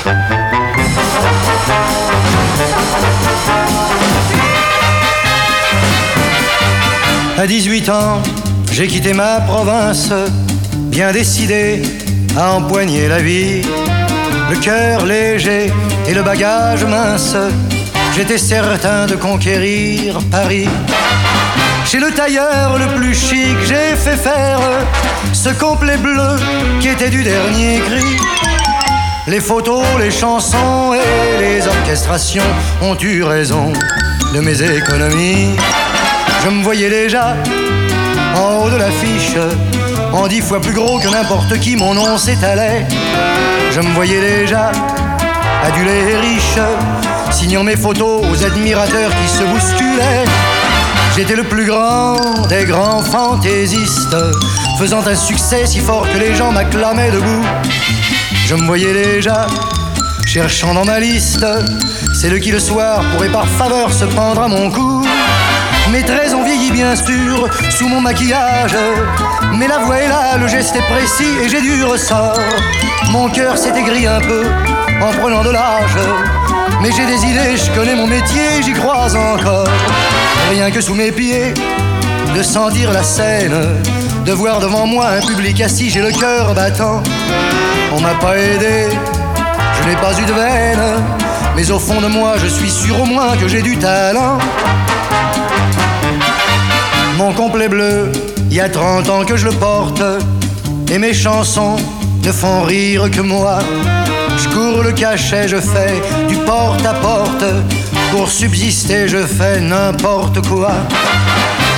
À 7.37 7.47
18 7.47 7.89
ans, 7.89 8.21
j'ai 8.71 8.87
quitté 8.87 9.13
ma 9.13 9.39
province, 9.41 10.11
bien 10.75 11.11
décidé 11.11 11.81
à 12.37 12.53
empoigner 12.53 13.07
la 13.07 13.19
vie. 13.19 13.61
Le 14.49 14.55
cœur 14.57 15.05
léger 15.05 15.71
et 16.07 16.13
le 16.13 16.23
bagage 16.23 16.85
mince, 16.85 17.35
j'étais 18.15 18.37
certain 18.37 19.05
de 19.05 19.15
conquérir 19.15 20.17
Paris. 20.31 20.69
Chez 21.85 21.99
le 21.99 22.09
tailleur 22.11 22.79
le 22.79 22.87
plus 22.95 23.13
chic, 23.13 23.55
j'ai 23.67 23.95
fait 23.95 24.17
faire 24.17 24.59
ce 25.33 25.49
complet 25.49 25.97
bleu 25.97 26.37
qui 26.79 26.87
était 26.87 27.09
du 27.09 27.21
dernier 27.21 27.79
cri. 27.79 28.34
Les 29.27 29.39
photos, 29.39 29.83
les 29.99 30.11
chansons 30.11 30.93
et 30.93 31.41
les 31.41 31.67
orchestrations 31.67 32.43
ont 32.83 32.95
eu 33.01 33.23
raison 33.23 33.73
de 34.35 34.39
mes 34.39 34.61
économies. 34.61 35.55
Je 36.43 36.49
me 36.49 36.61
voyais 36.61 36.91
déjà 36.91 37.35
en 38.35 38.57
haut 38.57 38.69
de 38.69 38.75
l'affiche, 38.75 39.35
en 40.13 40.27
dix 40.27 40.41
fois 40.41 40.61
plus 40.61 40.73
gros 40.73 40.99
que 40.99 41.07
n'importe 41.07 41.59
qui, 41.59 41.75
mon 41.75 41.95
nom 41.95 42.19
s'étalait. 42.19 42.85
Je 43.71 43.79
me 43.79 43.91
voyais 43.95 44.21
déjà 44.21 44.71
adulé 45.63 46.11
et 46.11 46.17
riche, 46.17 46.59
signant 47.31 47.63
mes 47.63 47.77
photos 47.77 48.23
aux 48.31 48.45
admirateurs 48.45 49.09
qui 49.09 49.27
se 49.27 49.43
bousculaient. 49.43 50.25
J'étais 51.15 51.35
le 51.35 51.45
plus 51.45 51.65
grand 51.65 52.15
des 52.47 52.65
grands 52.65 53.01
fantaisistes, 53.01 54.17
faisant 54.77 55.01
un 55.07 55.15
succès 55.15 55.65
si 55.65 55.79
fort 55.79 56.05
que 56.13 56.19
les 56.19 56.35
gens 56.35 56.51
m'acclamaient 56.51 57.09
debout. 57.09 57.43
Je 58.45 58.53
me 58.53 58.67
voyais 58.67 58.93
déjà 58.93 59.47
cherchant 60.23 60.75
dans 60.75 60.85
ma 60.85 60.99
liste 60.99 61.43
celle 62.13 62.39
qui 62.39 62.51
le 62.51 62.59
soir 62.59 63.03
pourrait 63.11 63.31
par 63.31 63.47
faveur 63.47 63.91
se 63.91 64.05
prendre 64.05 64.39
à 64.39 64.47
mon 64.47 64.69
cou. 64.69 65.03
Mes 65.91 66.03
traits 66.03 66.31
ont 66.35 66.43
vieilli 66.43 66.69
bien 66.69 66.95
sûr 66.95 67.49
sous 67.71 67.87
mon 67.87 68.01
maquillage. 68.01 68.75
Mais 69.53 69.67
la 69.67 69.79
voix 69.79 69.97
est 69.97 70.07
là, 70.07 70.37
le 70.37 70.47
geste 70.47 70.75
est 70.75 70.93
précis 70.93 71.33
et 71.43 71.49
j'ai 71.49 71.59
du 71.59 71.83
ressort. 71.83 72.37
Mon 73.09 73.29
cœur 73.29 73.57
s'est 73.57 73.75
aigri 73.75 74.05
un 74.05 74.21
peu 74.21 74.43
en 75.01 75.11
prenant 75.19 75.43
de 75.43 75.49
l'âge. 75.49 75.97
Mais 76.81 76.91
j'ai 76.91 77.07
des 77.07 77.25
idées, 77.25 77.57
je 77.57 77.71
connais 77.71 77.95
mon 77.95 78.05
métier, 78.05 78.61
j'y 78.63 78.73
crois 78.73 79.07
encore. 79.15 79.67
Rien 80.51 80.69
que 80.69 80.81
sous 80.81 80.93
mes 80.93 81.11
pieds, 81.11 81.51
de 82.35 82.43
sentir 82.43 82.91
la 82.91 83.01
scène, 83.01 83.55
de 84.25 84.31
voir 84.31 84.59
devant 84.59 84.87
moi 84.87 85.07
un 85.09 85.21
public 85.21 85.61
assis, 85.61 85.89
j'ai 85.89 86.01
le 86.01 86.11
cœur 86.11 86.53
battant. 86.55 87.03
On 87.93 88.01
m'a 88.01 88.15
pas 88.15 88.35
aidé, 88.37 88.89
je 89.77 89.87
n'ai 89.87 89.95
pas 89.97 90.19
eu 90.19 90.25
de 90.25 90.33
veine, 90.33 91.03
mais 91.55 91.69
au 91.69 91.77
fond 91.77 92.01
de 92.01 92.07
moi, 92.07 92.33
je 92.41 92.47
suis 92.47 92.69
sûr 92.69 92.99
au 92.99 93.05
moins 93.05 93.37
que 93.37 93.47
j'ai 93.47 93.61
du 93.61 93.77
talent. 93.77 94.39
Mon 97.17 97.33
complet 97.33 97.67
bleu, 97.67 98.11
il 98.49 98.57
y 98.57 98.61
a 98.61 98.67
30 98.67 99.09
ans 99.09 99.25
que 99.25 99.37
je 99.37 99.45
le 99.45 99.53
porte, 99.53 100.01
et 100.91 100.97
mes 100.97 101.13
chansons 101.13 101.75
ne 102.23 102.31
font 102.31 102.63
rire 102.63 103.11
que 103.11 103.21
moi. 103.21 103.59
Je 104.37 104.49
cours 104.49 104.81
le 104.83 104.91
cachet, 104.91 105.47
je 105.47 105.57
fais 105.57 106.01
du 106.27 106.35
porte 106.37 106.83
à 106.83 106.93
porte, 106.95 107.45
pour 108.11 108.29
subsister, 108.29 109.07
je 109.07 109.19
fais 109.19 109.61
n'importe 109.61 110.45
quoi. 110.47 110.71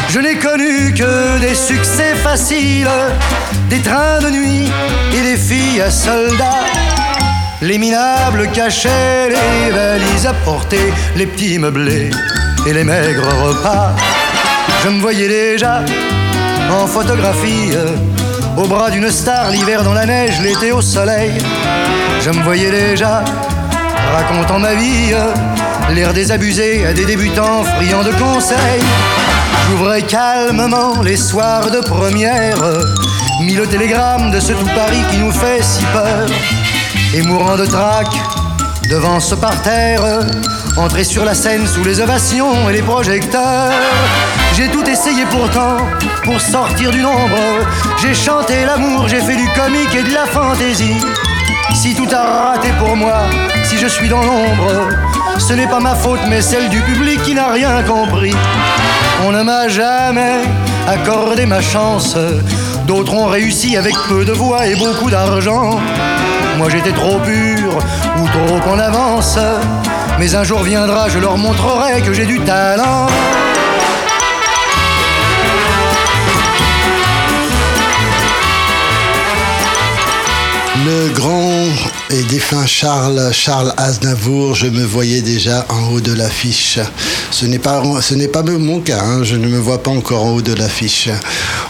Je 0.10 0.20
n'ai 0.20 0.36
connu 0.36 0.93
que 0.93 1.38
des 1.39 1.54
succès 1.54 2.15
faciles, 2.24 2.88
des 3.70 3.80
trains 3.80 4.20
de 4.22 4.30
nuit 4.30 4.72
et 5.13 5.22
des 5.22 5.36
filles 5.36 5.82
à 5.82 5.91
soldats. 5.91 6.63
Les 7.62 7.78
minables 7.78 8.50
cachets, 8.54 9.30
les 9.30 9.72
valises 9.72 10.26
à 10.26 10.34
porter, 10.46 10.93
les 11.15 11.26
petits 11.26 11.60
meublés 11.60 12.10
et 12.65 12.74
les 12.74 12.84
maigres 12.86 13.28
repas. 13.43 13.96
Je 14.84 14.89
me 14.89 15.02
voyais 15.02 15.28
déjà 15.28 15.82
en 16.72 16.88
photographie, 16.88 17.72
au 18.56 18.65
bras 18.65 18.89
d'une 18.89 19.12
star, 19.12 19.52
l'hiver 19.52 19.84
dans 19.84 19.93
la 19.93 20.06
neige, 20.06 20.39
l'été 20.41 20.72
au 20.72 20.82
soleil. 20.82 21.34
Je 22.22 22.30
me 22.30 22.41
voyais 22.43 22.72
déjà 22.72 23.24
racontant 24.13 24.60
ma 24.60 24.74
vie, 24.74 25.13
l'air 25.93 26.13
désabusé 26.13 26.86
à 26.86 26.93
des 26.93 27.06
débutants 27.06 27.63
friands 27.63 28.04
de 28.04 28.12
conseils. 28.13 28.86
J'ouvrais 29.69 30.01
calmement 30.01 31.01
les 31.01 31.17
soirs 31.17 31.69
de 31.69 31.80
première, 31.80 32.58
mis 33.41 33.53
le 33.53 33.67
télégramme 33.67 34.32
de 34.32 34.39
ce 34.39 34.53
tout 34.53 34.69
Paris 34.73 35.01
qui 35.12 35.17
nous 35.17 35.32
fait 35.32 35.62
si 35.62 35.84
peur, 35.93 36.25
et 37.13 37.21
mourant 37.23 37.58
de 37.58 37.65
trac 37.65 38.08
devant 38.89 39.19
ce 39.19 39.36
parterre, 39.36 40.01
entrer 40.77 41.03
sur 41.03 41.25
la 41.25 41.34
scène 41.34 41.67
sous 41.67 41.84
les 41.84 41.99
ovations 41.99 42.69
et 42.69 42.73
les 42.73 42.82
projecteurs. 42.82 43.73
J'ai 44.56 44.69
tout 44.69 44.86
essayé 44.86 45.25
pourtant 45.25 45.77
pour 46.23 46.39
sortir 46.39 46.89
du 46.91 47.01
nombre. 47.01 47.38
J'ai 48.01 48.13
chanté 48.13 48.65
l'amour, 48.65 49.08
j'ai 49.10 49.19
fait 49.19 49.36
du 49.36 49.49
comique 49.49 49.93
et 49.93 50.03
de 50.03 50.13
la 50.13 50.25
fantaisie. 50.25 50.97
Si 51.75 51.93
tout 51.93 52.08
a 52.12 52.51
raté 52.51 52.69
pour 52.80 52.95
moi, 52.95 53.25
si 53.65 53.77
je 53.77 53.88
suis 53.88 54.08
dans 54.08 54.21
l'ombre, 54.21 54.88
ce 55.38 55.53
n'est 55.53 55.67
pas 55.67 55.82
ma 55.82 55.93
faute 55.93 56.21
mais 56.30 56.41
celle 56.41 56.69
du 56.69 56.80
public 56.82 57.21
qui 57.23 57.36
n'a 57.36 57.51
rien 57.51 57.84
compris. 57.84 58.34
On 59.25 59.32
ne 59.32 59.41
m'a 59.43 59.67
jamais 59.67 60.41
accordé 60.88 61.45
ma 61.45 61.62
chance. 61.62 62.15
D'autres 62.86 63.13
ont 63.13 63.25
réussi 63.25 63.75
avec 63.75 63.95
peu 64.08 64.23
de 64.23 64.32
voix 64.32 64.67
et 64.67 64.75
beaucoup 64.75 65.10
d'argent. 65.10 65.80
Moi 66.58 66.69
j'étais 66.69 66.91
trop 66.91 67.19
pur 67.19 67.77
ou 68.19 68.27
trop 68.27 68.71
en 68.71 68.80
avance. 68.80 69.38
Mais 70.19 70.36
un 70.36 70.43
jour 70.43 70.63
viendra, 70.63 71.10
je 71.10 71.19
leur 71.19 71.38
montrerai 71.38 72.01
que 72.01 72.13
j'ai 72.13 72.25
du 72.25 72.39
talent. 72.41 73.08
Le 80.86 81.10
grand 81.10 81.73
Et 82.10 82.24
défunt 82.24 82.65
Charles, 82.65 83.34
Charles 83.34 83.74
Aznavour, 83.76 84.56
je 84.56 84.67
me 84.67 84.86
voyais 84.86 85.22
déjà 85.22 85.65
en 85.67 85.91
haut 85.91 86.00
de 86.00 86.13
l'affiche. 86.13 86.80
Ce 87.32 87.46
n'est 87.46 87.60
pas, 87.60 87.82
pas 88.32 88.43
mon 88.43 88.80
cas, 88.80 89.02
hein, 89.04 89.26
je 89.26 89.36
ne 89.36 89.46
me 89.50 89.58
vois 89.58 89.84
pas 89.84 89.91
encore 89.91 90.24
en 90.24 90.36
haut 90.36 90.41
de 90.41 90.54
l'affiche. 90.54 91.10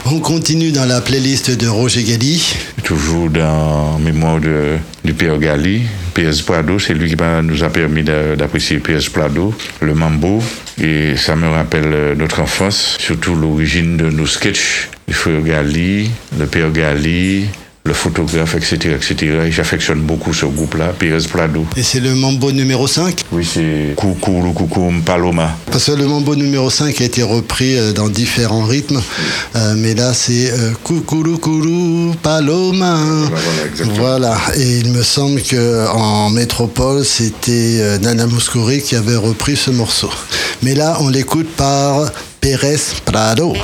On 0.06 0.20
continue 0.20 0.70
dans 0.70 0.84
la 0.84 1.00
playlist 1.00 1.50
de 1.50 1.66
Roger 1.66 2.04
Gali. 2.04 2.54
Toujours 2.84 3.30
dans 3.30 3.98
mémoire 3.98 4.38
de, 4.38 4.76
du 5.04 5.12
Père 5.12 5.38
Gali. 5.38 5.82
PS 6.14 6.42
Prado, 6.42 6.78
c'est 6.78 6.94
lui 6.94 7.10
qui 7.10 7.16
nous 7.42 7.64
a 7.64 7.68
permis 7.68 8.04
d'apprécier 8.04 8.78
PS 8.78 9.08
Prado, 9.08 9.52
le 9.80 9.94
mambo. 9.94 10.40
Et 10.80 11.16
ça 11.16 11.34
me 11.34 11.48
rappelle 11.48 11.92
euh, 11.92 12.14
notre 12.14 12.40
enfance, 12.40 12.96
surtout 13.00 13.34
l'origine 13.34 13.96
de 13.96 14.08
nos 14.08 14.26
sketchs. 14.26 14.88
Le 15.08 15.14
frère 15.14 15.42
Gali, 15.42 16.10
le 16.38 16.46
Père 16.46 16.70
Gali, 16.70 17.46
le 17.88 17.94
photographe, 17.94 18.54
etc. 18.54 18.94
etc. 18.94 19.16
Et 19.46 19.50
j'affectionne 19.50 20.02
beaucoup 20.02 20.34
ce 20.34 20.44
groupe-là, 20.44 20.92
Pérez 20.98 21.26
Prado. 21.26 21.64
Et 21.76 21.82
c'est 21.82 22.00
le 22.00 22.14
mambo 22.14 22.52
numéro 22.52 22.86
5 22.86 23.24
Oui, 23.32 23.48
c'est 23.50 23.94
Coucou, 23.96 24.52
Coucou, 24.54 24.92
Paloma. 25.04 25.56
Parce 25.72 25.86
que 25.86 25.92
le 25.92 26.06
mambo 26.06 26.36
numéro 26.36 26.68
5 26.68 27.00
a 27.00 27.04
été 27.04 27.22
repris 27.22 27.76
euh, 27.76 27.92
dans 27.92 28.10
différents 28.10 28.64
rythmes, 28.64 29.00
euh, 29.56 29.74
mais 29.76 29.94
là 29.94 30.12
c'est 30.12 30.50
euh, 30.50 30.72
Coucou, 30.84 31.22
Coucou, 31.22 32.14
Paloma. 32.22 32.98
Voilà, 33.94 33.94
voilà, 33.96 34.36
et 34.56 34.78
il 34.80 34.92
me 34.92 35.02
semble 35.02 35.40
qu'en 35.42 36.28
métropole, 36.28 37.04
c'était 37.06 37.98
Nana 38.02 38.26
Mouskouri 38.26 38.82
qui 38.82 38.96
avait 38.96 39.16
repris 39.16 39.56
ce 39.56 39.70
morceau. 39.70 40.10
Mais 40.62 40.74
là, 40.74 40.98
on 41.00 41.08
l'écoute 41.08 41.48
par 41.56 42.12
Pérez 42.40 42.76
Prado. 43.06 43.54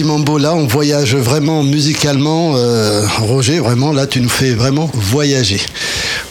Un 0.00 0.02
petit 0.02 0.08
mambo 0.08 0.38
là, 0.38 0.54
on 0.54 0.66
voyage 0.66 1.14
vraiment 1.14 1.62
musicalement. 1.62 2.54
Euh, 2.56 3.02
Roger, 3.18 3.58
vraiment 3.58 3.92
là, 3.92 4.06
tu 4.06 4.20
nous 4.20 4.28
fais 4.28 4.52
vraiment 4.52 4.90
voyager. 4.94 5.60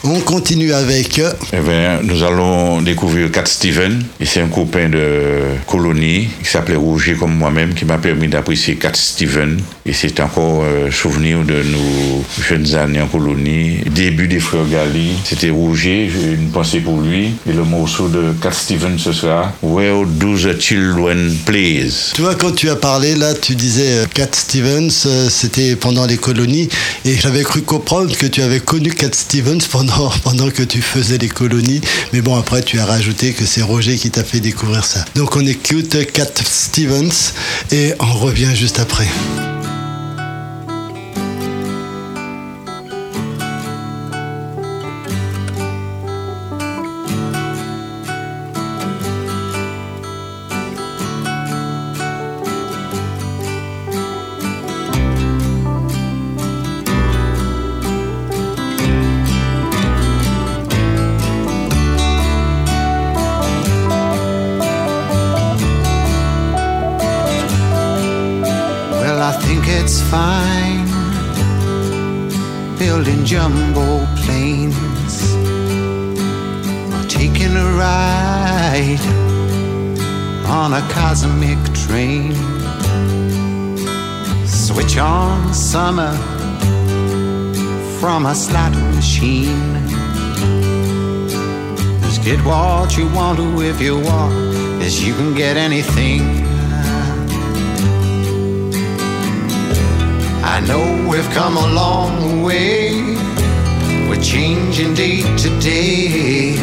On 0.04 0.20
continue 0.22 0.74
avec. 0.74 1.20
Euh, 1.20 1.34
eh 1.52 1.60
bien, 1.60 2.00
nous 2.02 2.24
allons 2.24 2.82
découvrir 2.82 3.32
Cat 3.32 3.46
Steven. 3.46 4.02
Et 4.20 4.26
c'est 4.26 4.42
un 4.42 4.48
copain 4.48 4.90
de 4.90 5.42
colonie 5.68 6.30
qui 6.42 6.50
s'appelait 6.50 6.78
Roger 6.78 7.16
comme 7.16 7.36
moi-même 7.36 7.74
qui 7.74 7.86
m'a 7.86 7.98
permis 7.98 8.28
d'apprécier 8.28 8.76
Cat 8.76 8.94
Steven. 8.96 9.60
Et 9.86 9.94
c'est 9.94 10.20
encore 10.20 10.64
euh, 10.64 10.90
souvenir 10.90 11.40
de 11.44 11.56
nos 11.56 12.24
jeunes 12.42 12.76
années 12.76 13.02
en 13.02 13.08
colonie. 13.08 13.80
Début 13.94 14.28
des 14.28 14.40
frères 14.40 14.66
Gali. 14.72 15.12
C'était 15.26 15.50
Roger, 15.50 16.10
j'ai 16.10 16.34
une 16.34 16.50
pensée 16.50 16.80
pour 16.80 17.02
lui. 17.02 17.34
Et 17.48 17.54
le 17.54 17.64
morceau 17.64 18.08
de 18.08 18.34
Cat 18.42 18.52
Steven 18.52 18.98
ce 18.98 19.12
sera 19.12 19.52
Where 19.62 20.06
do 20.06 20.38
the 20.38 20.60
children 20.60 21.36
please? 21.46 22.14
Tu 22.16 22.22
vois, 22.22 22.36
quand 22.36 22.56
tu 22.56 22.70
as 22.70 22.76
parlé 22.76 23.16
là, 23.16 23.34
tu 23.34 23.56
disais 23.60 23.92
euh, 23.92 24.06
Cat 24.14 24.30
Stevens, 24.34 25.08
c'était 25.30 25.76
pendant 25.76 26.06
les 26.06 26.18
colonies. 26.18 26.70
Et 27.06 27.16
j'avais 27.16 27.44
cru 27.44 27.62
comprendre 27.62 28.16
que 28.16 28.26
tu 28.26 28.42
avais 28.42 28.60
connu 28.60 28.92
Cat 28.92 29.14
Stevens 29.14 29.62
pendant 29.70 30.10
pendant, 30.24 30.50
que 30.50 30.64
tu 30.64 30.82
faisais 30.82 31.18
les 31.18 31.30
colonies. 31.30 31.82
Mais 32.14 32.22
bon, 32.22 32.36
après, 32.36 32.62
tu 32.62 32.80
as 32.80 32.86
rajouté 32.86 33.34
que 33.34 33.46
c'est 33.46 33.62
Roger 33.62 33.98
qui 33.98 34.10
t'a 34.10 34.24
fait 34.24 34.40
découvrir 34.40 34.86
ça. 34.86 35.06
Donc 35.16 35.36
on 35.36 35.46
écoute 35.46 35.98
Cat 36.14 36.32
Stevens 36.44 37.34
et 37.72 37.94
on 38.00 38.14
revient 38.14 38.56
juste 38.56 38.80
après. 38.80 39.08
Building 73.20 73.26
jumbo 73.26 74.06
planes, 74.18 75.34
taking 77.12 77.56
a 77.56 77.66
ride 77.78 79.00
on 80.48 80.74
a 80.74 80.82
cosmic 80.92 81.58
train. 81.74 82.34
Switch 84.46 84.98
on 84.98 85.54
summer 85.54 86.14
from 88.00 88.26
a 88.26 88.36
slot 88.36 88.74
machine. 88.96 89.88
Just 92.02 92.24
get 92.24 92.44
what 92.46 92.98
you 92.98 93.08
want 93.14 93.38
to 93.38 93.62
if 93.62 93.82
you 93.82 94.00
want, 94.00 94.34
as 94.82 95.06
you 95.06 95.14
can 95.14 95.34
get 95.34 95.58
anything. 95.58 96.22
I 100.44 100.62
know 100.62 101.08
we've 101.10 101.30
come 101.32 101.58
a 101.58 101.68
long 101.74 102.44
way. 102.44 102.89
Changing 104.32 104.94
day 104.94 105.22
to 105.38 105.50
day. 105.60 106.56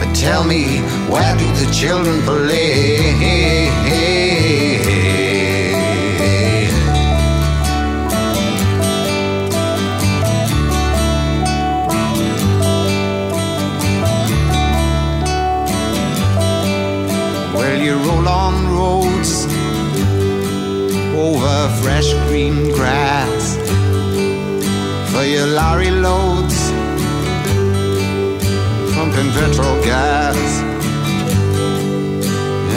But 0.00 0.12
tell 0.12 0.42
me, 0.42 0.80
where 1.08 1.36
do 1.38 1.46
the 1.54 1.70
children 1.72 2.20
play? 2.22 3.68
You 17.80 17.94
roll 17.94 18.28
on 18.28 18.54
roads 18.76 19.46
over 21.16 21.68
fresh 21.80 22.12
green 22.28 22.70
grass 22.72 23.56
for 25.10 25.24
your 25.24 25.46
lorry 25.46 25.90
loads, 25.90 26.37
pumping 29.18 29.32
petrol 29.32 29.82
gas, 29.82 30.36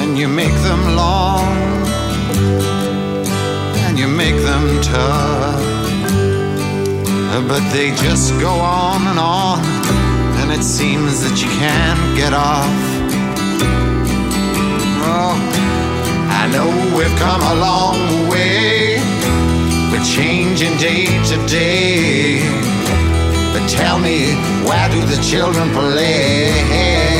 and 0.02 0.18
you 0.18 0.28
make 0.28 0.54
them 0.64 0.96
long 0.96 1.46
and 3.86 4.00
you 4.00 4.08
make 4.08 4.36
them 4.44 4.82
tough, 4.82 5.62
but 7.48 7.62
they 7.72 7.90
just 7.98 8.32
go 8.40 8.52
on 8.52 9.06
and 9.08 9.20
on, 9.20 9.60
and 10.42 10.52
it 10.52 10.64
seems 10.64 11.22
that 11.22 11.42
you 11.42 11.50
can't 11.60 12.18
get 12.18 12.34
off. 12.34 12.66
Oh, 15.04 15.36
I 16.30 16.48
know 16.54 16.68
we've 16.98 17.18
come 17.20 17.42
a 17.42 17.56
long 17.60 18.30
way. 18.30 18.98
We're 19.92 20.04
changing 20.04 20.78
day 20.78 21.06
to 21.06 21.48
day. 21.48 22.62
But 23.54 23.68
tell 23.68 24.00
me, 24.00 24.34
where 24.64 24.90
do 24.90 25.02
the 25.06 25.22
children 25.22 25.70
play? 25.72 27.11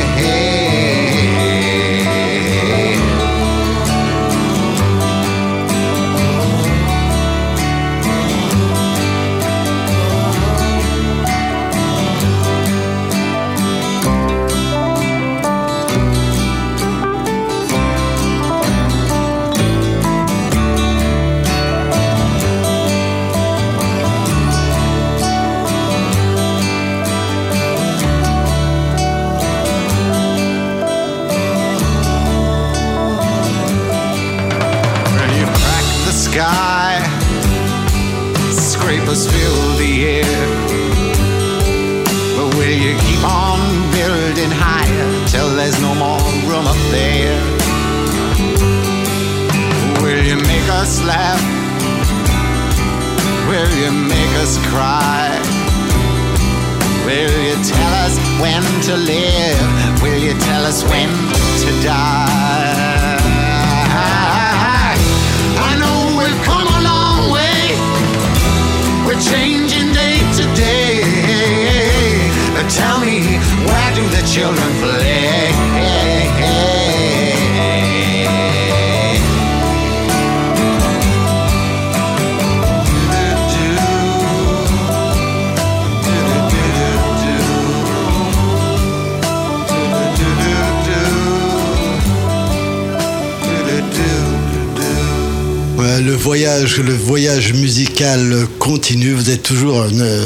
Musical 97.52 98.46
continue. 98.58 99.12
Vous 99.12 99.30
êtes 99.30 99.42
toujours, 99.42 99.84
ne, 99.92 100.24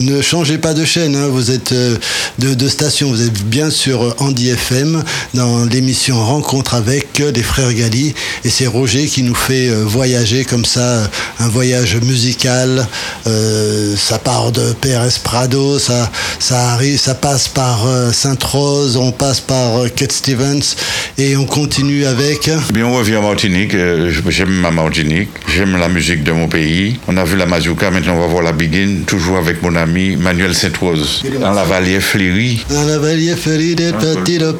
ne 0.00 0.22
changez 0.22 0.58
pas 0.58 0.74
de 0.74 0.84
chaîne. 0.84 1.14
hein. 1.16 1.28
Vous 1.28 1.50
êtes 1.50 1.72
euh, 1.72 1.96
de, 2.38 2.54
de 2.54 2.68
station. 2.68 3.08
Vous 3.10 3.22
êtes 3.22 3.42
bien 3.44 3.70
sur 3.70 4.14
Andy 4.20 4.50
FM 4.50 5.02
dans 5.34 5.64
l'émission 5.64 6.22
Rencontre 6.24 6.74
avec 6.74 7.20
euh, 7.20 7.32
les 7.32 7.42
frères 7.42 7.72
Gali. 7.72 8.14
Et 8.44 8.50
c'est 8.50 8.66
Roger 8.66 9.06
qui 9.06 9.22
nous 9.22 9.34
fait 9.34 9.68
euh, 9.68 9.84
voyager 9.84 10.44
comme 10.44 10.64
ça, 10.64 10.80
euh, 10.80 11.06
un 11.40 11.48
voyage 11.48 11.96
musical. 11.96 12.86
Euh, 13.26 13.94
ça 13.96 14.18
part 14.18 14.52
de 14.52 14.72
PRS 14.80 15.18
Prado, 15.22 15.78
ça, 15.78 16.10
ça 16.38 16.70
arrive, 16.70 16.98
ça 16.98 17.14
passe 17.14 17.48
par 17.48 17.86
euh, 17.86 18.12
Sainte-Rose, 18.12 18.96
on 18.96 19.12
passe 19.12 19.40
par 19.40 19.78
euh, 19.84 19.88
Cat 19.88 20.06
Stevens 20.10 20.74
et 21.18 21.36
on 21.36 21.44
continue 21.46 22.04
avec. 22.06 22.50
Bien, 22.72 22.86
on 22.86 22.94
revient 22.96 23.16
en 23.16 23.22
Martinique. 23.22 23.74
euh, 23.74 24.12
J'aime 24.28 24.50
ma 24.50 24.70
Martinique. 24.70 25.28
J'aime 25.54 25.76
la 25.76 25.88
musique 25.88 26.22
de 26.24 26.32
mon 26.32 26.48
pays. 26.48 26.67
On 27.06 27.16
a 27.16 27.24
vu 27.24 27.36
la 27.36 27.46
mazouka, 27.46 27.90
maintenant 27.90 28.16
on 28.16 28.20
va 28.20 28.26
voir 28.26 28.42
la 28.42 28.52
begin, 28.52 29.02
toujours 29.06 29.38
avec 29.38 29.62
mon 29.62 29.74
ami 29.74 30.16
Manuel 30.16 30.54
Sainte-Rose. 30.54 31.22
Dans 31.40 31.52
la 31.52 31.64
vallée 31.64 32.00
fleurie. 32.00 32.64
Dans 32.68 32.84
la 32.84 32.98
vallée 32.98 33.34
fleurie 33.36 33.74
des 33.74 33.92
petits 33.92 34.38
de. 34.38 34.54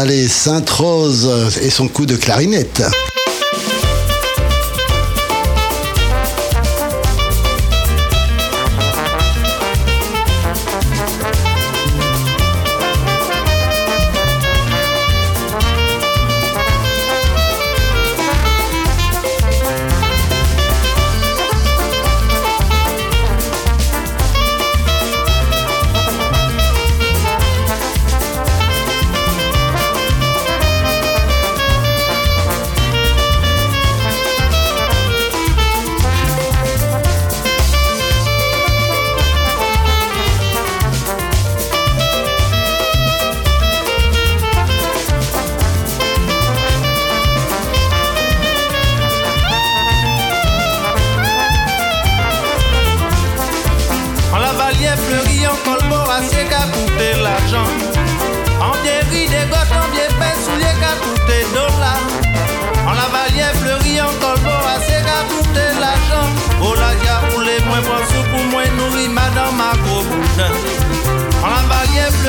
Allez, 0.00 0.28
Sainte-Rose 0.28 1.58
et 1.62 1.70
son 1.70 1.88
coup 1.88 2.06
de 2.06 2.16
clarinette. 2.16 2.82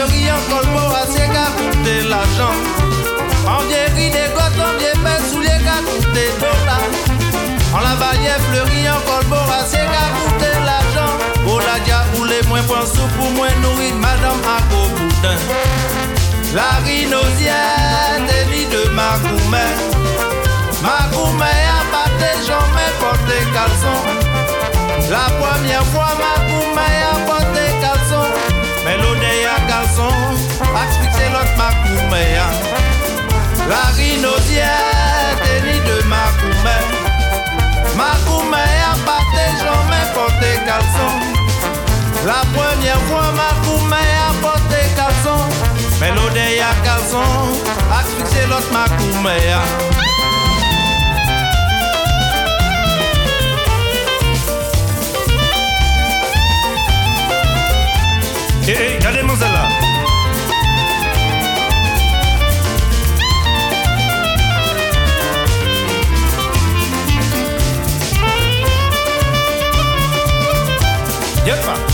je 0.02 0.12
ris 0.14 0.32
encore 0.32 0.68
pour 0.72 0.96
assez 0.96 1.28
de 1.28 2.10
l'argent. 2.10 2.54
On 3.46 3.64
vient 3.68 3.88
rire 3.96 4.12
des 4.12 4.34
gosses, 4.34 4.58
on 4.58 4.78
vient 4.80 4.98
faire 5.04 5.26
sous 5.30 5.40
les 5.40 5.60
gars 5.66 5.84
des 6.14 6.32
dollars. 6.40 6.92
On 7.74 7.80
la 7.80 7.96
vaillait 7.96 8.40
fleurir 8.50 8.96
encore 8.98 9.26
pour 9.30 9.54
assez 9.54 9.78
de 9.78 10.66
l'argent. 10.66 11.14
Pour 11.46 11.60
la 11.60 11.80
dia 11.86 12.04
ou 12.20 12.24
les 12.26 12.42
moins 12.48 12.64
points 12.64 12.86
sous 12.86 13.08
pour 13.18 13.30
moi 13.32 13.48
nourrir 13.62 13.96
madame 13.96 14.42
à 14.46 14.62
Goboutin. 14.70 15.38
La 16.54 16.80
rhinosienne 16.86 18.30
est 18.30 18.46
vie 18.52 18.66
de 18.66 18.90
Magoumé. 18.92 19.68
Magoumé 20.84 21.54
a 21.78 21.82
battu 21.92 22.32
jamais 22.48 22.92
porté 23.00 23.38
caleçon. 23.54 23.98
La 25.10 25.30
première 25.42 25.86
fois, 25.88 26.21
La 42.32 42.46
première 42.58 43.02
fois 43.10 43.30
ma 43.36 43.52
gourmet 43.68 43.98
a 43.98 44.32
porté 44.42 44.78
caleçon. 44.96 45.44
Mais 46.00 46.12
l'odeur 46.12 46.66
à 46.70 46.86
caleçon, 46.86 47.18
a 47.92 48.04
fixé 48.04 48.48
l'autre 48.48 48.72
ma 48.72 48.86
gourmet. 48.96 49.52
Hé, 58.66 58.72
hé, 58.72 58.96
regardez-moi 58.96 59.36
celle-là. 59.38 59.68
Yep. 71.46 71.91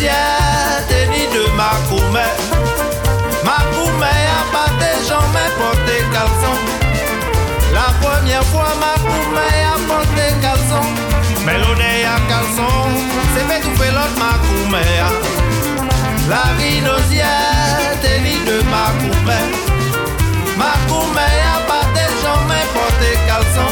Rhinosienne 0.00 1.10
ni 1.10 1.26
de 1.34 1.44
ma 1.56 1.70
gourmet. 1.88 2.34
Ma 3.44 3.58
gourmet 3.72 4.24
a 4.38 4.42
batté 4.52 4.90
jamais 5.06 5.50
porté 5.58 5.96
caleçon. 6.12 6.56
La 7.74 7.92
première 8.00 8.44
fois 8.44 8.72
ma 8.80 8.94
gourmet 9.02 9.64
a 9.64 9.78
porté 9.88 10.24
caleçon. 10.40 10.86
Mais 11.44 11.58
l'odeur 11.58 12.12
à 12.14 12.20
caleçon, 12.30 12.72
c'est 13.34 13.46
fait 13.48 13.60
tout 13.60 13.76
fait 13.76 13.92
l'autre 13.92 14.18
ma 14.18 14.38
gourmet. 14.44 14.84
La 16.28 16.42
rhinosienne 16.58 18.22
ni 18.22 18.36
de 18.48 18.62
ma 18.72 18.86
gourmet. 19.00 19.48
Ma 20.56 20.72
gourmet 20.88 21.36
a 21.54 21.58
batté 21.68 22.04
jamais 22.22 22.64
porté 22.74 23.18
caleçon. 23.26 23.70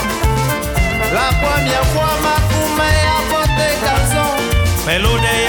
La 1.12 1.28
première 1.42 1.86
fois 1.94 2.12
ma 2.22 2.36
gourmet 2.50 3.00
a 3.16 3.20
porté 3.32 3.66
caleçon. 3.84 4.28
Mais 4.86 4.98
l'odeur 4.98 5.47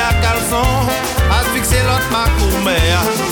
l'autre 2.60 3.24
ma 3.24 3.29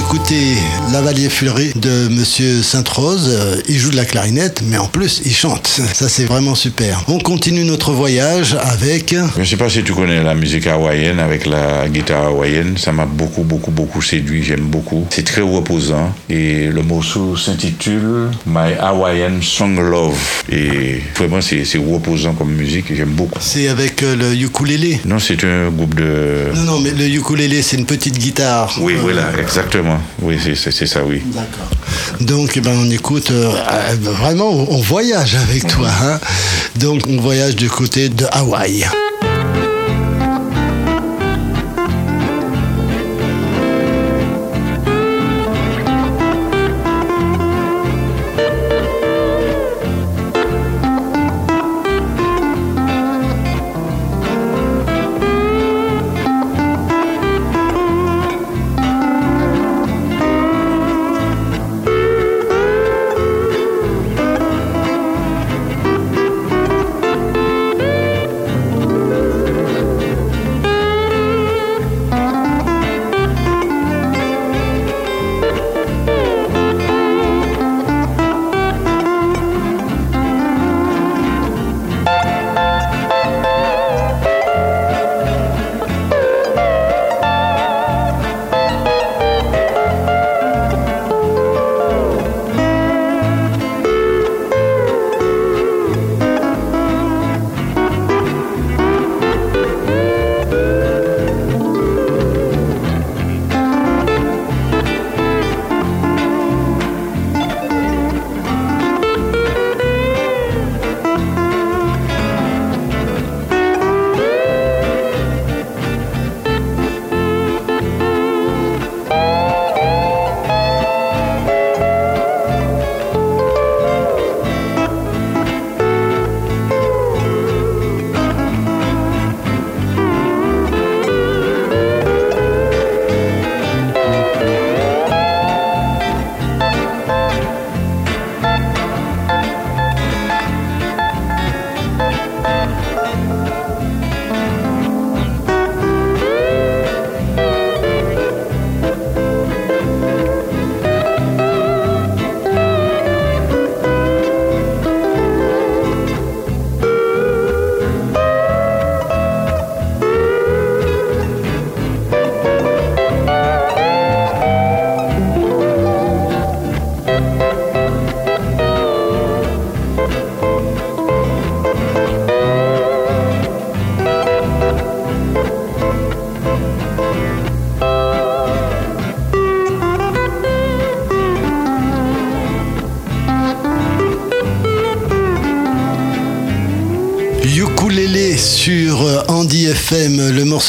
d'écouter 0.00 0.56
Lavalier 0.94 1.28
Fleury 1.28 1.72
de 1.76 2.08
Monsieur 2.08 2.62
Sainte-Rose. 2.62 3.62
Il 3.68 3.78
joue 3.78 3.90
de 3.90 3.96
la 3.96 4.06
clarinette, 4.06 4.62
mais 4.64 4.78
en 4.78 4.86
plus, 4.86 5.20
il 5.26 5.34
chante. 5.34 5.66
Ça, 5.92 6.08
c'est 6.08 6.24
vraiment 6.24 6.54
super. 6.54 7.04
On 7.08 7.18
continue 7.18 7.64
notre 7.64 7.92
voyage 7.92 8.56
avec... 8.62 9.14
Je 9.36 9.40
ne 9.40 9.44
sais 9.44 9.58
pas 9.58 9.68
si 9.68 9.82
tu 9.82 9.92
connais 9.92 10.22
la 10.22 10.34
musique 10.34 10.66
hawaïenne 10.66 11.18
avec 11.18 11.44
la 11.44 11.86
guitare 11.86 12.28
hawaïenne. 12.28 12.78
Ça 12.78 12.92
m'a 12.92 13.04
beaucoup, 13.04 13.42
beaucoup, 13.42 13.70
beaucoup 13.72 14.00
séduit. 14.00 14.42
J'aime 14.42 14.62
beaucoup. 14.62 15.06
C'est 15.10 15.24
très 15.24 15.42
reposant. 15.42 16.14
Et 16.30 16.68
le 16.68 16.82
morceau 16.82 17.36
s'intitule 17.36 18.30
My 18.46 18.72
Hawaiian 18.80 19.42
Song 19.42 19.78
Love. 19.78 20.16
Et 20.50 21.02
vraiment, 21.14 21.42
c'est 21.42 21.62
reposant 21.76 22.32
comme 22.32 22.52
musique. 22.52 22.86
J'aime 22.94 23.10
beaucoup. 23.10 23.38
C'est 23.42 23.68
avec 23.68 24.02
euh, 24.02 24.16
le 24.16 24.34
ukulélé. 24.34 24.98
Non, 25.04 25.18
c'est 25.18 25.44
un 25.44 25.68
groupe 25.68 25.94
de. 25.94 26.52
Non, 26.54 26.62
non, 26.62 26.80
mais 26.80 26.90
le 26.92 27.06
ukulélé, 27.06 27.60
c'est 27.60 27.76
une 27.76 27.86
petite 27.86 28.18
guitare. 28.18 28.74
Oui, 28.80 28.94
Euh, 28.94 28.98
voilà, 29.02 29.24
exactement. 29.38 29.89
Oui, 30.22 30.38
c'est- 30.42 30.54
ça, 30.86 31.02
oui. 31.04 31.22
Donc, 32.20 32.52
eh 32.56 32.60
ben, 32.60 32.72
on 32.76 32.90
écoute. 32.90 33.30
euh, 33.30 33.50
euh, 33.52 33.94
vraiment, 34.00 34.50
on 34.50 34.66
on 34.76 34.80
voyage 34.80 35.34
avec 35.36 35.66
toi. 35.66 35.88
hein. 36.02 36.18
Donc, 36.76 37.02
on 37.08 37.20
voyage 37.20 37.56
du 37.56 37.68
côté 37.68 38.08
de 38.08 38.26
Hawaï. 38.32 38.86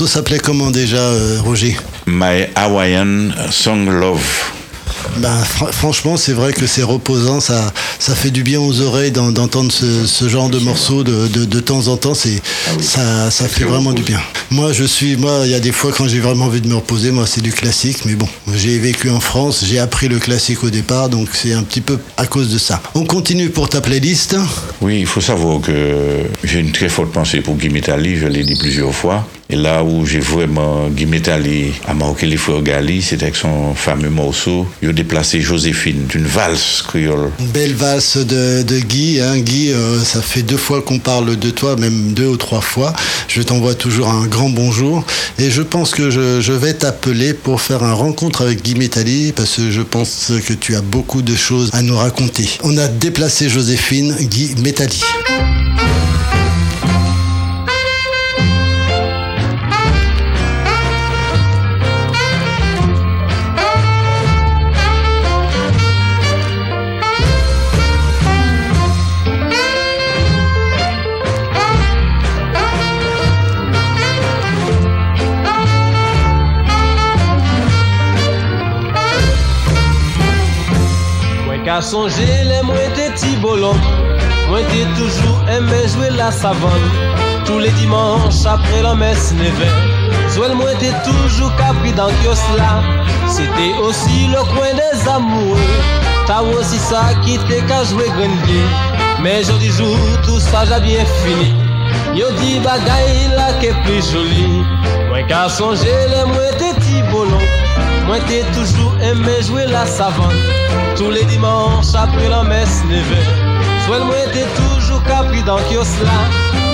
Morceau 0.02 0.14
s'appelait 0.16 0.40
comment 0.40 0.72
déjà, 0.72 0.98
euh, 0.98 1.38
Roger? 1.44 1.78
My 2.08 2.48
Hawaiian 2.56 3.30
Song 3.52 3.88
Love. 3.88 4.20
Ben, 5.18 5.42
fr- 5.44 5.72
franchement, 5.72 6.18
c'est 6.18 6.34
vrai 6.34 6.54
que 6.54 6.66
c'est 6.66 6.82
reposant, 6.84 7.40
ça, 7.40 7.72
ça 8.00 8.16
fait 8.16 8.32
du 8.32 8.42
bien 8.44 8.60
aux 8.60 8.82
oreilles 8.82 9.12
d'en- 9.12 9.32
d'entendre 9.32 9.72
ce, 9.72 10.06
ce 10.08 10.28
genre 10.30 10.50
de 10.50 10.58
morceaux 10.60 11.04
de, 11.04 11.28
de, 11.28 11.46
de 11.46 11.60
temps 11.60 11.88
en 11.88 11.98
temps. 11.98 12.14
C'est, 12.16 12.42
ça, 12.82 13.30
ça 13.30 13.48
fait 13.48 13.64
vraiment 13.64 13.94
du 13.94 14.02
bien. 14.02 14.20
Moi, 14.50 14.74
je 14.74 14.84
suis, 14.86 15.18
moi, 15.18 15.42
il 15.46 15.52
y 15.52 15.56
a 15.56 15.60
des 15.60 15.72
fois 15.72 15.92
quand 15.96 16.08
j'ai 16.08 16.20
vraiment 16.20 16.46
envie 16.46 16.62
de 16.62 16.68
me 16.68 16.76
reposer, 16.76 17.12
moi, 17.12 17.26
c'est 17.28 17.42
du 17.42 17.52
classique. 17.52 18.00
Mais 18.06 18.16
bon, 18.16 18.28
j'ai 18.56 18.80
vécu 18.80 19.10
en 19.10 19.20
France, 19.20 19.64
j'ai 19.66 19.80
appris 19.80 20.08
le 20.08 20.20
classique 20.20 20.64
au 20.64 20.70
départ, 20.70 21.10
donc 21.10 21.30
c'est 21.34 21.54
un 21.54 21.64
petit 21.64 21.82
peu 21.82 21.98
à 22.18 22.26
cause 22.26 22.52
de 22.52 22.58
ça. 22.58 22.82
On 22.96 23.06
continue 23.06 23.50
pour 23.50 23.70
ta 23.70 23.82
playlist. 23.82 24.36
Oui, 24.82 25.00
il 25.00 25.06
faut 25.06 25.22
savoir 25.22 25.62
que 25.62 26.24
j'ai 26.44 26.60
une 26.60 26.72
très 26.72 26.90
forte 26.90 27.12
pensée 27.12 27.42
pour 27.42 27.56
Guy 27.56 27.70
Métali, 27.70 28.18
je 28.18 28.28
l'ai 28.28 28.44
dit 28.44 28.56
plusieurs 28.56 28.94
fois. 28.94 29.28
Et 29.52 29.58
là 29.58 29.84
où 29.84 30.06
j'ai 30.06 30.22
vraiment 30.22 30.88
Guy 30.88 31.06
Métali 31.06 31.74
a 31.86 31.94
marqué 31.94 32.26
les 32.26 32.38
frères 32.38 32.62
Gali, 32.62 33.02
c'était 33.02 33.24
avec 33.24 33.36
son 33.36 33.76
fameux 33.76 34.10
morceau 34.10 34.66
Il 34.82 34.88
a 34.88 34.94
déplacé 34.94 35.42
Joséphine 35.42 36.06
d'une 36.08 36.26
valse 36.26 36.82
créole. 36.82 37.32
Une 37.38 37.48
belle 37.48 37.74
valse 37.74 38.16
de, 38.16 38.64
de 38.64 38.80
Guy. 38.80 39.20
Hein. 39.20 39.40
Guy, 39.40 39.74
euh, 39.74 40.00
ça 40.00 40.22
fait 40.22 40.42
deux 40.42 40.56
fois 40.56 40.82
qu'on 40.82 41.00
parle 41.00 41.36
de 41.36 41.50
toi, 41.50 41.76
même 41.76 42.14
deux 42.14 42.28
ou 42.28 42.38
trois 42.38 42.62
fois. 42.62 42.94
Je 43.28 43.42
t'envoie 43.42 43.76
toujours 43.76 44.08
un 44.08 44.26
grand 44.26 44.50
bonjour. 44.50 45.04
Et 45.38 45.52
je 45.52 45.62
pense 45.62 45.92
que 45.92 46.10
je, 46.10 46.40
je 46.40 46.54
vais 46.54 46.74
t'appeler 46.74 47.34
pour 47.34 47.60
faire 47.60 47.84
un 47.84 47.94
rencontre 47.94 48.41
avec 48.42 48.64
Guy 48.64 48.76
Métali, 48.76 49.34
parce 49.34 49.58
que 49.58 49.72
je 49.72 49.82
pense 49.82 50.32
que 50.46 50.54
tu 50.54 50.76
as 50.76 50.82
beaucoup 50.82 51.22
de 51.22 51.36
choses 51.36 51.70
à 51.74 51.82
nous 51.82 51.96
raconter. 51.96 52.50
On 52.64 52.78
a 52.78 52.88
déplacé 52.88 53.50
Joséphine, 53.50 54.16
Guy 54.20 54.56
Métali. 54.62 55.02
Mwen 81.82 81.90
ka 81.90 81.98
sonje 81.98 82.44
le 82.46 82.60
mwen 82.62 82.92
te 82.94 83.08
ti 83.18 83.32
bolon 83.42 83.78
Mwen 84.52 84.66
te 84.70 84.84
toujou 84.94 85.48
eme 85.50 85.80
jwe 85.90 86.12
la 86.14 86.30
savane. 86.32 86.92
Tous 87.44 87.58
les 87.58 87.72
dimanches 87.72 88.46
après 88.46 88.84
la 88.84 88.94
messe 88.94 89.34
neve 89.34 89.66
Zwel 90.30 90.54
mwen 90.54 90.78
te 90.78 90.92
toujou 91.02 91.50
kapri 91.58 91.92
dans 91.94 92.14
kios 92.22 92.38
la 92.56 92.84
C'était 93.26 93.74
aussi 93.82 94.28
le 94.28 94.44
coin 94.54 94.76
des 94.78 95.10
amoureux. 95.10 95.58
Ta 96.28 96.44
aussi 96.44 96.78
ça 96.78 97.16
qui 97.24 97.40
te 97.40 97.60
ka 97.68 97.84
joué 97.86 98.06
grandi 98.10 98.62
Mais 99.24 99.44
jodi 99.44 99.72
jour 99.72 99.98
tout 100.24 100.40
ça 100.40 100.66
j'ai 100.66 100.80
bien 100.82 101.06
fini. 101.24 101.56
Yo 102.14 102.30
di 102.38 102.60
bagay 102.60 103.34
la 103.36 103.54
ke 103.58 103.74
plus 103.88 104.14
joli. 104.14 104.62
Mwen 105.10 105.26
ka 105.26 105.50
sonje 105.50 105.98
le 106.14 106.28
mwen 106.30 106.58
te 106.62 106.76
ti 106.78 107.02
bolon 107.10 107.11
Mwen 108.12 108.26
te 108.28 108.42
toujou 108.52 108.90
eme 109.08 109.42
jouer 109.42 109.68
la 109.72 109.86
savane 109.86 110.36
Tous 110.98 111.10
les 111.10 111.24
dimanches 111.32 111.96
après 111.96 112.28
la 112.28 112.44
messe 112.44 112.84
neve 112.90 113.20
Soit 113.86 114.04
mwen 114.04 114.26
te 114.34 114.42
toujou 114.58 115.00
kapri 115.06 115.42
dans 115.48 115.62
kios 115.70 115.94
la 116.04 116.18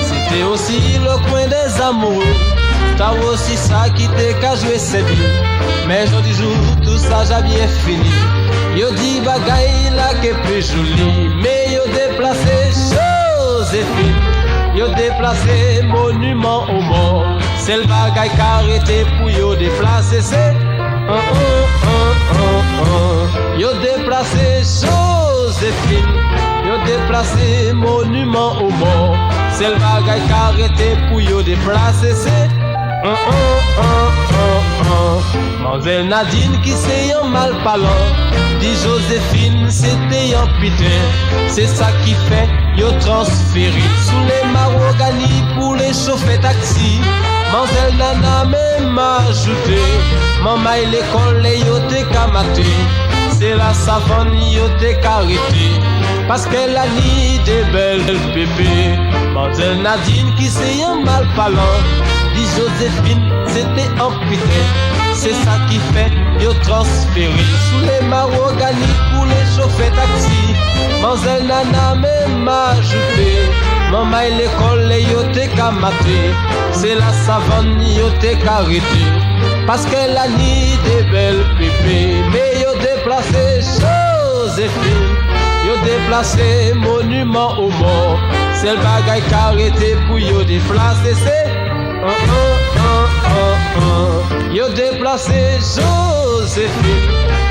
C'était 0.08 0.42
aussi 0.42 0.98
le 0.98 1.14
coin 1.28 1.46
des 1.46 1.80
amoureux 1.80 2.34
T'as 2.96 3.12
aussi 3.30 3.56
ça 3.56 3.84
qui 3.94 4.08
te 4.08 4.32
ka 4.40 4.56
joué 4.56 4.78
c'est 4.78 5.04
bien. 5.04 5.30
Mais 5.86 6.08
jodi 6.08 6.32
jour 6.34 6.56
tout 6.82 6.98
ça 6.98 7.22
j'ai 7.22 7.40
bien 7.46 7.68
fini. 7.86 8.10
Yo 8.74 8.90
di 8.98 9.20
bagay 9.20 9.94
la 9.94 10.14
ke 10.18 10.34
plus 10.42 10.72
joli 10.72 11.30
Mais 11.40 11.72
yo 11.72 11.86
déplacé 11.94 12.74
Joséphine 12.90 14.18
Yo 14.74 14.88
déplacé 14.96 15.84
monument 15.84 16.64
aux 16.64 16.82
morts 16.82 17.26
C'est 17.58 17.76
le 17.76 17.84
bagay 17.84 18.28
carrété 18.36 19.06
pour 19.20 19.30
yo 19.30 19.54
déplacer 19.54 20.20
c'est 20.20 20.67
Yo 23.56 23.68
déplacé 23.80 24.62
Joséphine 24.62 26.14
Yo 26.66 26.76
déplacé 26.84 27.72
monument 27.72 28.52
aux 28.60 28.70
morts 28.70 29.16
C'est 29.52 29.68
le 29.68 29.76
bagay 29.76 30.20
carrété 30.28 30.96
pour 31.08 31.20
yo 31.20 31.42
déplacer 31.42 32.14
c'est 32.14 32.50
un, 33.04 33.10
un. 33.10 34.08
Mademoiselle 35.62 36.08
Nadine 36.08 36.60
qui 36.62 36.72
c'est 36.72 37.12
un 37.14 37.28
mal 37.28 37.52
parlant. 37.62 37.86
Dit 38.60 38.74
Joséphine 38.82 39.70
c'était 39.70 40.34
un 40.34 40.46
putain. 40.60 41.00
C'est 41.48 41.66
ça 41.66 41.86
qui 42.04 42.14
fait 42.28 42.48
yo 42.76 42.90
transféré 43.00 43.82
Sous 44.04 44.20
les 44.26 44.52
marogani 44.52 45.44
pour 45.56 45.74
les 45.76 45.92
chauffer 45.92 46.38
taxi 46.40 47.00
Mademoiselle 47.52 47.96
Nana 47.96 48.44
même 48.44 48.98
ajouté. 48.98 49.80
Maman 50.44 50.90
l'école 50.90 51.46
et 51.46 51.58
yo 51.60 51.78
te 51.88 52.04
C'est 53.38 53.54
la 53.54 53.72
savane 53.72 54.34
yo 54.52 54.68
te 54.78 54.92
karité 55.00 55.80
Parce 56.26 56.46
qu'elle 56.46 56.76
a 56.76 56.84
ni 56.86 57.38
des 57.44 57.64
belles 57.72 58.18
bébés 58.34 58.98
Mademoiselle 59.34 59.80
Nadine 59.82 60.34
qui 60.36 60.46
c'est 60.46 60.82
un 60.84 61.00
mal 61.02 61.26
parlant. 61.34 61.80
Dit 62.34 62.46
Joséphine 62.56 63.32
c'était 63.46 63.88
putain. 64.28 64.68
C'est 65.14 65.32
ça 65.32 65.56
qui 65.70 65.78
fait 65.94 66.12
yo 66.42 66.52
transféré 66.62 67.44
sous 67.70 67.80
les 67.86 68.06
marogani 68.08 68.92
pour 69.14 69.24
les 69.24 69.56
chauffer 69.56 69.90
taxi. 69.90 70.54
Mademoiselle 71.00 71.46
Nana 71.46 71.94
même 71.94 72.46
ajouté. 72.48 73.77
Maman 73.90 74.20
et 74.20 74.30
l'école 74.32 74.92
et 74.92 75.02
yo 75.02 75.22
te 75.32 75.46
kamaté. 75.56 76.20
C'est 76.72 76.94
la 76.94 77.12
savane 77.24 77.82
yo 77.96 78.10
te 78.20 78.34
karité. 78.44 79.04
Parce 79.66 79.84
qu'elle 79.86 80.16
a 80.16 80.28
ni 80.28 80.76
des 80.86 81.04
belles 81.10 81.44
pépés. 81.58 82.22
Mais 82.32 82.60
yo 82.62 82.70
déplacé 82.80 83.60
Joséphine. 83.60 85.16
Yo 85.66 85.74
déplacé 85.84 86.72
monument 86.74 87.58
aux 87.58 87.70
morts. 87.70 88.20
C'est 88.54 88.72
le 88.72 88.78
bagay 88.78 89.22
karité 89.30 89.96
pour 90.06 90.18
yo 90.18 90.42
déplacer. 90.44 91.14
C'est 91.24 91.50
un, 92.04 92.16
un, 92.84 93.04
un. 93.32 94.54
Yo 94.54 94.68
déplacé 94.70 95.58
Joséphine 95.60 97.08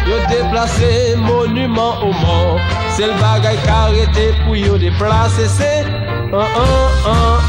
Yo 0.08 0.16
déplacé 0.30 1.16
monument 1.16 2.00
aux 2.02 2.12
morts 2.26 2.60
C'est 2.90 3.06
le 3.06 3.14
bagay 3.14 3.56
carrété 3.66 4.34
pour 4.44 4.56
yo 4.56 4.78
déplacer 4.78 5.48
C'est 5.48 5.86
un, 6.34 6.40
un, 6.40 7.40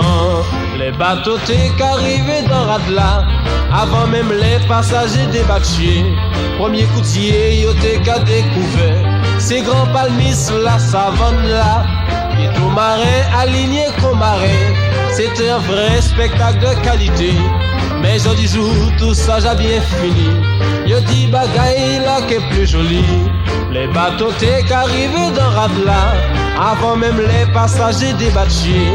un. 0.00 0.78
Les 0.78 0.92
bateaux 0.92 1.38
t'es 1.46 1.70
qu'arrivés 1.76 2.42
dans 2.48 2.64
Radla 2.66 3.24
Avant 3.72 4.06
même 4.06 4.30
les 4.32 4.64
passagers 4.66 5.26
débatchés 5.32 6.04
Premier 6.58 6.84
coutier 6.84 7.60
yo 7.62 7.72
t'es 7.74 7.98
qu'à 8.00 8.18
découvert. 8.20 9.20
Ces 9.38 9.60
grands 9.62 9.86
palmis 9.92 10.34
la 10.64 10.78
savane 10.78 11.46
là. 11.48 11.84
Et 12.38 12.52
tout 12.54 12.68
marin 12.70 13.22
aligné 13.38 13.86
comme 14.00 14.18
marin 14.18 14.74
C'était 15.12 15.50
un 15.50 15.58
vrai 15.58 16.00
spectacle 16.00 16.58
de 16.60 16.84
qualité 16.84 17.32
mais 18.06 18.20
jodi 18.20 18.46
jour 18.46 18.72
tout 18.98 19.14
ça 19.14 19.38
j'ai 19.40 19.56
bien 19.56 19.80
fini. 19.80 20.30
Yo 20.86 21.00
dit 21.00 21.26
bagay 21.26 21.98
là 22.04 22.20
qui 22.26 22.34
est 22.34 22.48
plus 22.50 22.66
joli. 22.66 23.04
Les 23.72 23.88
bateaux 23.88 24.32
t'es 24.38 24.62
qu'arrivés 24.68 25.32
dans 25.34 25.50
Radla 25.50 26.14
Avant 26.70 26.96
même 26.96 27.20
les 27.20 27.52
passagers 27.52 28.12
débatchés 28.14 28.92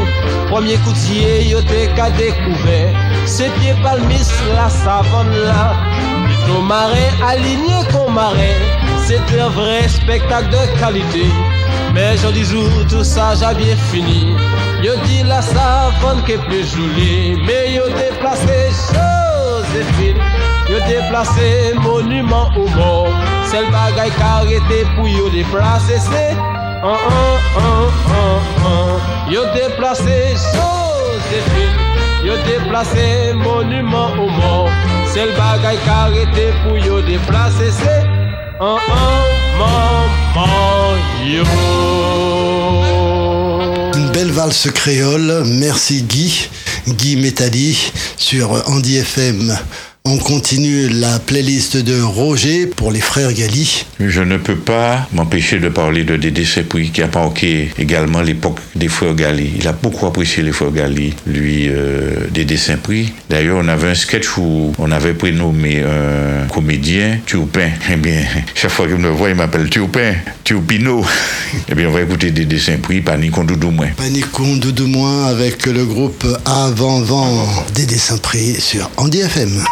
Premier 0.50 0.76
coutier 0.78 1.44
yo 1.44 1.60
t'es 1.60 1.88
qu'à 1.94 2.10
découvert 2.10 2.94
Ces 3.26 3.50
pieds 3.60 3.76
palmis 3.82 4.26
la 4.56 4.68
savane 4.70 5.36
là. 5.44 5.74
Nos 6.48 6.62
marins 6.62 7.14
alignés 7.28 7.84
comme 7.92 8.14
marin 8.14 8.56
C'était 9.04 9.40
un 9.40 9.50
vrai 9.50 9.86
spectacle 9.88 10.48
de 10.50 10.80
qualité. 10.80 11.26
Mais 11.94 12.16
jodi 12.16 12.44
jour 12.44 12.70
tout 12.88 13.04
ça 13.04 13.34
j'ai 13.38 13.54
bien 13.62 13.76
fini 13.90 14.34
Yo 14.82 14.96
dit 15.04 15.22
la 15.22 15.40
savane 15.40 16.24
qui 16.26 16.32
est 16.32 16.38
plus 16.38 16.66
jolie 16.74 17.36
Mais 17.46 17.72
yo 17.72 17.84
déplacé 17.86 18.70
Joséphine 18.90 20.18
Yo 20.68 20.78
déplacé 20.88 21.74
monument 21.80 22.50
aux 22.56 22.68
morts 22.76 23.08
C'est 23.44 23.60
le 23.60 23.70
bagay 23.70 24.10
carrété 24.18 24.84
pour 24.96 25.06
yo 25.06 25.28
déplacer 25.30 25.98
C'est 26.00 26.32
un, 26.82 26.98
un, 26.98 27.36
un, 27.62 27.86
un. 28.66 29.30
Yo 29.30 29.42
déplacé 29.54 30.34
Joséphine 30.52 31.78
Yo 32.24 32.34
déplacé 32.44 33.34
monument 33.34 34.10
aux 34.18 34.30
morts 34.30 34.70
C'est 35.06 35.26
le 35.26 35.32
bagay 35.32 35.78
carrété 35.84 36.52
pour 36.64 36.76
yo 36.76 37.00
déplacer 37.02 37.70
C'est 37.70 38.04
un, 38.60 38.78
un, 40.34 40.42
yo 41.24 41.44
belle 44.22 44.30
valse 44.30 44.70
créole. 44.70 45.42
Merci 45.46 46.02
Guy, 46.02 46.48
Guy 46.86 47.16
Métalli 47.16 47.76
sur 48.16 48.52
Andy 48.68 48.98
FM. 48.98 49.58
On 50.04 50.18
continue 50.18 50.88
la 50.88 51.20
playlist 51.20 51.76
de 51.76 52.02
Roger 52.02 52.66
pour 52.66 52.90
les 52.90 53.00
frères 53.00 53.32
Gali. 53.32 53.86
Je 54.00 54.20
ne 54.20 54.36
peux 54.36 54.56
pas 54.56 55.08
m'empêcher 55.12 55.60
de 55.60 55.68
parler 55.68 56.02
de 56.02 56.16
Dédé 56.16 56.44
Sepouy 56.44 56.90
qui 56.90 57.02
a 57.02 57.08
marqué 57.14 57.70
également 57.78 58.20
l'époque 58.20 58.58
des 58.74 58.88
frères 58.88 59.14
Gali. 59.14 59.52
Il 59.58 59.68
a 59.68 59.72
beaucoup 59.72 60.04
apprécié 60.06 60.42
les 60.42 60.50
frères 60.50 60.72
Gali, 60.72 61.14
lui, 61.24 61.68
euh, 61.68 62.26
Dédé 62.32 62.56
Saint-Prix. 62.56 63.12
D'ailleurs, 63.30 63.58
on 63.62 63.68
avait 63.68 63.90
un 63.90 63.94
sketch 63.94 64.36
où 64.38 64.72
on 64.76 64.90
avait 64.90 65.14
prénommé 65.14 65.84
un 65.84 66.48
comédien, 66.48 67.18
Turpin. 67.24 67.70
Eh 67.92 67.96
bien, 67.96 68.22
chaque 68.54 68.70
fois 68.70 68.86
qu'il 68.86 68.96
me 68.96 69.10
voit, 69.10 69.28
il 69.28 69.36
m'appelle 69.36 69.68
Turpin, 69.70 70.14
Turpino. 70.42 71.04
eh 71.68 71.74
bien, 71.74 71.88
on 71.88 71.92
va 71.92 72.00
écouter 72.02 72.32
Dédé 72.32 72.58
Saint-Prix, 72.58 73.02
Panique 73.02 73.38
on 73.38 73.44
doudou 73.44 73.70
moins. 73.70 73.88
Panique 73.96 74.40
on 74.40 74.56
doudou 74.56 74.88
moins 74.88 75.26
avec 75.26 75.66
le 75.66 75.84
groupe 75.84 76.26
Avant 76.44 77.00
Vent, 77.00 77.46
Dédé 77.74 77.98
Saint-Prix 77.98 78.60
sur 78.60 78.90
Andy 78.96 79.20
FM. 79.20 79.62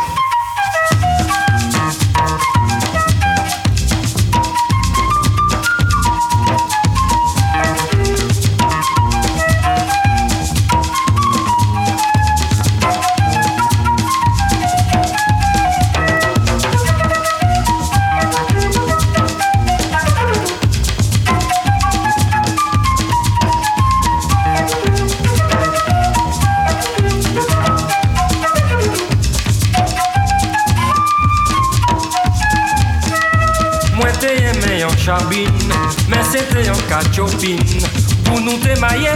Pour 38.24 38.40
nous 38.40 38.59
démailler, 38.59 39.09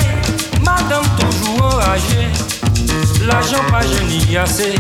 madame 0.65 1.05
toujours 1.19 1.65
enragée. 1.65 2.29
L'argent 3.27 3.65
pas 3.71 3.83
génie 3.83 4.37
assez, 4.37 4.75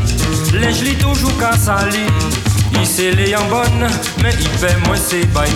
les 0.52 0.72
lis 0.72 0.96
toujours 0.96 1.36
qu'à 1.38 1.56
salir. 1.56 2.10
Il 2.72 2.86
s'est 2.86 3.36
en 3.36 3.44
bonne, 3.48 3.88
mais 4.22 4.30
il 4.40 4.48
fait 4.58 4.76
moins 4.86 4.96
c'est 4.96 5.26
bail 5.32 5.50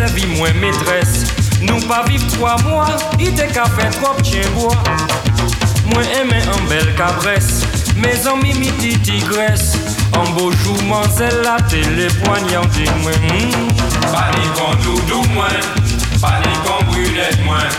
servi 0.00 0.26
moins 0.38 0.52
maîtresse. 0.54 1.24
Nous 1.60 1.80
pas 1.86 2.02
vivre 2.04 2.26
trois 2.28 2.56
mois, 2.62 2.96
il 3.18 3.34
t'est 3.34 3.48
qu'à 3.48 3.66
faire 3.66 3.90
trop 4.00 4.16
chien 4.24 4.48
bois. 4.54 4.82
Moi 5.92 6.02
aimé 6.18 6.40
en 6.54 6.68
belle 6.68 6.94
cabresse, 6.96 7.64
mes 7.96 8.26
amis 8.26 8.54
miti 8.54 8.98
tigresse. 9.00 9.76
En 10.16 10.24
beau 10.30 10.50
jour, 10.52 10.82
manselle 10.84 11.42
la 11.44 11.60
télé 11.68 12.08
poignardée, 12.24 12.90
moi. 13.02 13.12
Panique 14.14 14.60
en 14.66 14.74
doudou 14.82 15.22
moins, 15.34 15.60
panique 16.22 16.66
en 16.74 16.82
brunette 16.90 17.44
moins, 17.44 17.70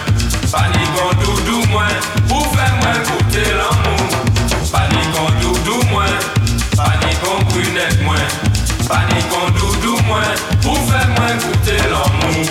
panique 0.51 0.97
en 1.03 1.13
doudou 1.23 1.65
moins, 1.71 1.95
pour 2.27 2.45
faire 2.55 2.75
moins 2.81 2.99
goûter 3.09 3.49
l'amour. 3.59 4.09
Panique 4.71 5.15
en 5.25 5.41
doudou 5.41 5.81
moins, 5.89 6.15
panique 6.77 7.23
en 7.25 7.43
brunette 7.45 8.03
moins, 8.03 8.27
panique 8.87 9.33
en 9.33 9.49
pour 10.61 10.77
faire 10.89 11.07
moins 11.17 11.35
goûter 11.35 11.77
l'amour. 11.89 12.45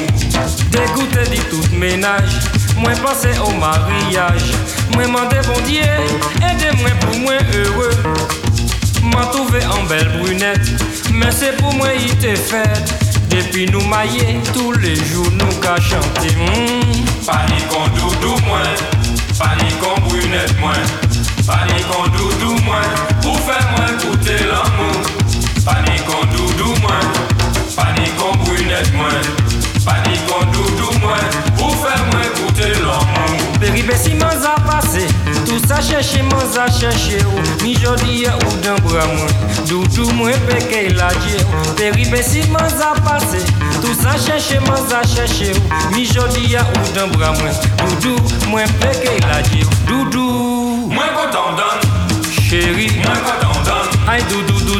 Dégoûté 0.71 1.37
de 1.37 1.43
tout 1.51 1.77
ménage, 1.77 2.39
moi 2.77 2.93
pensais 3.03 3.39
au 3.39 3.51
mariage. 3.53 4.53
Moi 4.95 5.07
mandé 5.07 5.37
bon 5.47 5.61
Dieu, 5.67 5.83
aidez-moi 6.37 6.91
pour 7.01 7.19
moi 7.21 7.35
heureux. 7.55 8.15
M'en 9.03 9.27
trouvé 9.31 9.61
en 9.67 9.85
belle 9.85 10.09
brunette, 10.19 10.69
mais 11.13 11.31
c'est 11.31 11.57
pour 11.57 11.73
moi 11.75 11.89
il 11.95 12.17
t'est 12.19 12.37
fait. 12.37 13.01
Depuis 13.31 13.67
nous 13.71 13.85
mailler, 13.87 14.41
tous 14.53 14.73
les 14.73 14.97
jours 14.97 15.31
nous 15.33 15.61
qu'à 15.61 15.77
chanter. 15.77 16.35
Mm. 16.35 17.05
Panique 17.25 17.73
en 17.77 17.87
doudou 17.97 18.37
moins, 18.47 18.75
panique 19.39 19.83
en 19.85 20.01
brunette 20.01 20.59
moins, 20.59 20.73
panique 21.47 21.87
en 21.97 22.09
doudou 22.09 22.61
moins, 22.65 22.83
pour 23.23 23.39
faire 23.41 23.67
moins 23.77 23.93
goûter 24.03 24.45
l'amour. 24.45 25.01
Panique 25.65 26.09
en 26.09 26.27
doudou 26.35 26.75
moins, 26.81 27.01
panique 27.81 28.21
en 28.23 28.37
brunette 28.45 28.93
moins, 28.95 29.23
panique 29.85 30.29
en 30.31 30.45
doudou 30.53 30.99
moins, 31.01 31.27
pour 31.57 31.75
faire 31.77 32.05
moins 32.13 32.29
goûter 32.37 32.73
l'amour. 32.81 33.59
Péripéties 33.61 34.15
m'en 34.15 34.27
a 34.27 34.61
passé, 34.71 35.07
tout 35.47 35.61
ça 35.67 35.81
chercher 35.81 36.23
m'en 36.23 36.61
a 36.61 36.71
cherché 36.71 37.19
ou 37.25 37.63
Mi 37.63 37.75
joli 37.75 38.27
ou 38.27 38.57
d'un 38.63 38.77
bras 38.77 39.07
moins, 39.07 39.67
doudou 39.67 40.11
moins 40.13 40.33
péché 40.49 40.89
la 40.91 41.09
a 41.09 43.01
passé, 43.01 43.39
tout 43.83 43.95
ça 44.03 44.17
chercher 44.17 44.61
m'en 44.61 44.95
a 44.95 45.03
cherché 45.07 45.53
ou 45.53 45.95
Mi 45.95 46.05
joli 46.05 46.57
ou 46.57 46.95
d'un 46.95 47.07
bras 47.09 47.33
moins, 47.33 47.53
doudou 48.01 48.47
moins 48.49 48.65
péché 48.81 49.19
la 49.29 49.43
dieu 49.43 49.67
Doudou, 49.87 50.89
Moins 50.91 51.09
content 51.09 51.53
donne, 51.57 52.23
chéri, 52.31 52.91
aïe 54.09 54.23
doudou 54.31 54.59
doudou, 54.61 54.80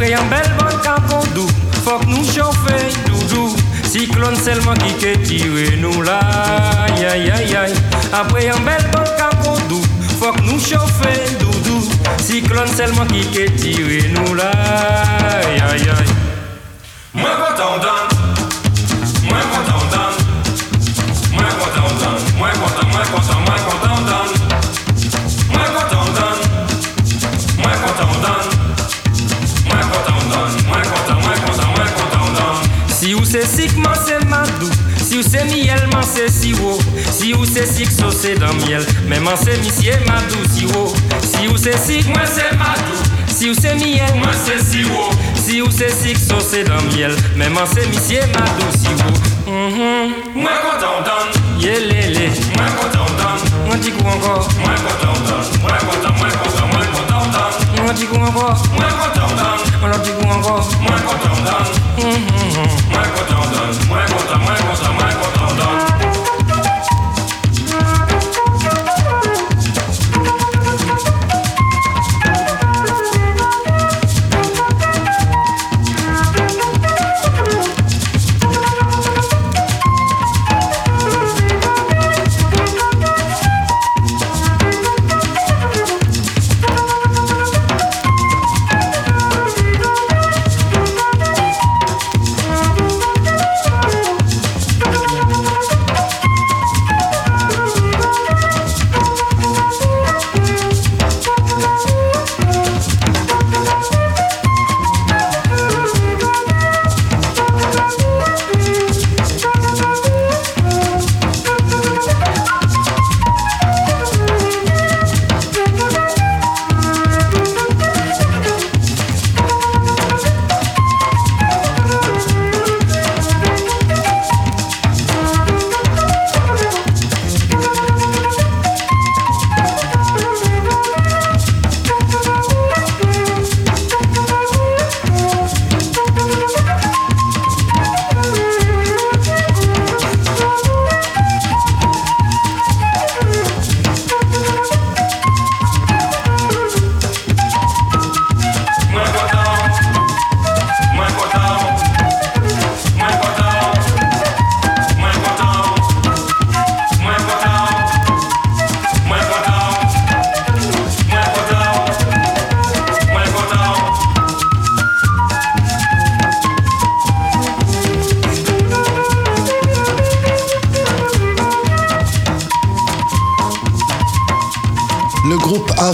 Après 0.00 0.14
un 0.14 0.26
bel 0.26 0.54
bon 0.56 0.78
capondou, 0.80 1.48
faut 1.84 1.98
que 1.98 2.04
nous 2.06 2.22
chauffer, 2.22 2.86
doudou. 3.04 3.56
Cyclone 3.82 4.36
seulement 4.36 4.74
qui 4.74 4.94
que 4.94 5.16
tire 5.24 5.76
nous 5.80 6.02
là, 6.02 6.20
aïe 6.86 7.04
aïe 7.04 7.30
aïe 7.32 7.56
aïe. 7.56 7.74
Après 8.12 8.48
un 8.48 8.60
bel 8.60 8.80
bon 8.92 9.02
capondou, 9.18 9.82
faut 10.20 10.30
que 10.34 10.42
nous 10.42 10.60
chauffer, 10.60 11.36
doudou. 11.40 11.82
Cyclone 12.18 12.68
seulement 12.68 13.06
qui 13.06 13.26
que 13.26 13.50
tire 13.50 14.04
nous 14.14 14.34
là, 14.36 14.52
aïe 15.40 15.60
aïe 15.68 15.88
aïe. 15.88 16.14
Moins 17.14 17.34
content 17.34 17.78
donne, 17.78 17.97
Si 35.68 35.74
ou 35.74 35.74
c'est 35.74 35.74
miel, 35.74 35.88
man 35.92 36.02
c'est 36.02 36.30
siwo. 36.30 36.78
Si 37.10 37.34
ou 37.34 37.44
c'est 37.44 37.66
sick, 37.66 37.90
so 37.90 38.10
c'est 38.10 38.34
dans 38.38 38.54
miel. 38.54 38.84
Mais 39.06 39.20
man 39.20 39.34
c'est 39.38 39.58
monsieur 39.58 39.92
madou 40.06 40.38
siwo. 40.54 40.94
Si 41.22 41.46
ou 41.46 41.56
c'est 41.58 41.76
sick, 41.76 42.08
Moi 42.08 42.22
c'est 42.24 42.56
madou, 42.56 42.96
si 43.28 43.50
ou 43.50 43.54
c'est 43.60 43.74
miel, 43.74 44.14
moi 44.16 44.30
c'est 44.32 44.64
siwo, 44.64 45.10
Si 45.34 45.60
ou 45.60 45.70
c'est 45.70 45.90
sick, 45.90 46.16
so 46.16 46.36
c'est 46.40 46.64
dans 46.64 46.80
miel. 46.96 47.14
Mais 47.36 47.50
man 47.50 47.64
c'est 47.70 47.86
monsieur 47.88 48.20
madou 48.32 48.66
siwo. 48.78 49.10
Moins 50.34 50.50
content 50.64 51.02
donne, 51.04 51.60
Yelele. 51.62 52.30
moins 52.56 52.72
content 52.80 53.06
donne, 53.18 53.72
Un 53.72 53.78
petit 53.78 53.90
coup 53.92 54.06
encore? 54.06 54.48
moins 54.60 54.74
content 54.74 55.20
donne, 55.26 55.60
moins 55.60 55.78
content, 55.78 56.14
moins 56.16 56.30
content, 56.30 56.66
moins 56.72 56.86
content 56.86 57.26
donne, 57.30 57.88
Un 57.90 57.92
petit 57.94 58.06
coup 58.06 58.16
encore? 58.16 58.62
moins 58.72 58.88
content 58.88 59.17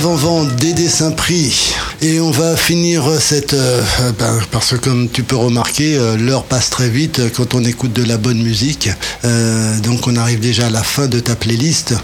groupe 0.05 0.19
avant-vente 0.19 0.57
Dédé 0.57 0.89
Saint-Prix. 0.89 1.75
Et 2.03 2.21
on 2.21 2.31
va 2.31 2.57
finir 2.57 3.05
cette... 3.21 3.55
euh, 3.55 3.83
ben, 4.19 4.39
parce 4.51 4.73
que 4.73 4.77
comme 4.77 5.09
tu 5.09 5.23
peux 5.23 5.37
remarquer, 5.37 5.97
euh, 5.97 6.17
l'heure 6.17 6.45
passe 6.45 6.69
très 6.69 6.91
vite 6.91 7.23
quand 7.35 7.55
on 7.55 7.65
écoute 7.65 7.93
de 7.95 8.05
la 8.05 8.19
bonne 8.19 8.43
musique. 8.43 8.91
Euh, 9.25 9.79
donc 9.81 10.07
on 10.07 10.17
arrive 10.17 10.41
déjà 10.41 10.67
à 10.67 10.71
la 10.71 10.83
fin 10.83 11.07
de 11.07 11.21
ta 11.21 11.35
playlist. 11.35 11.95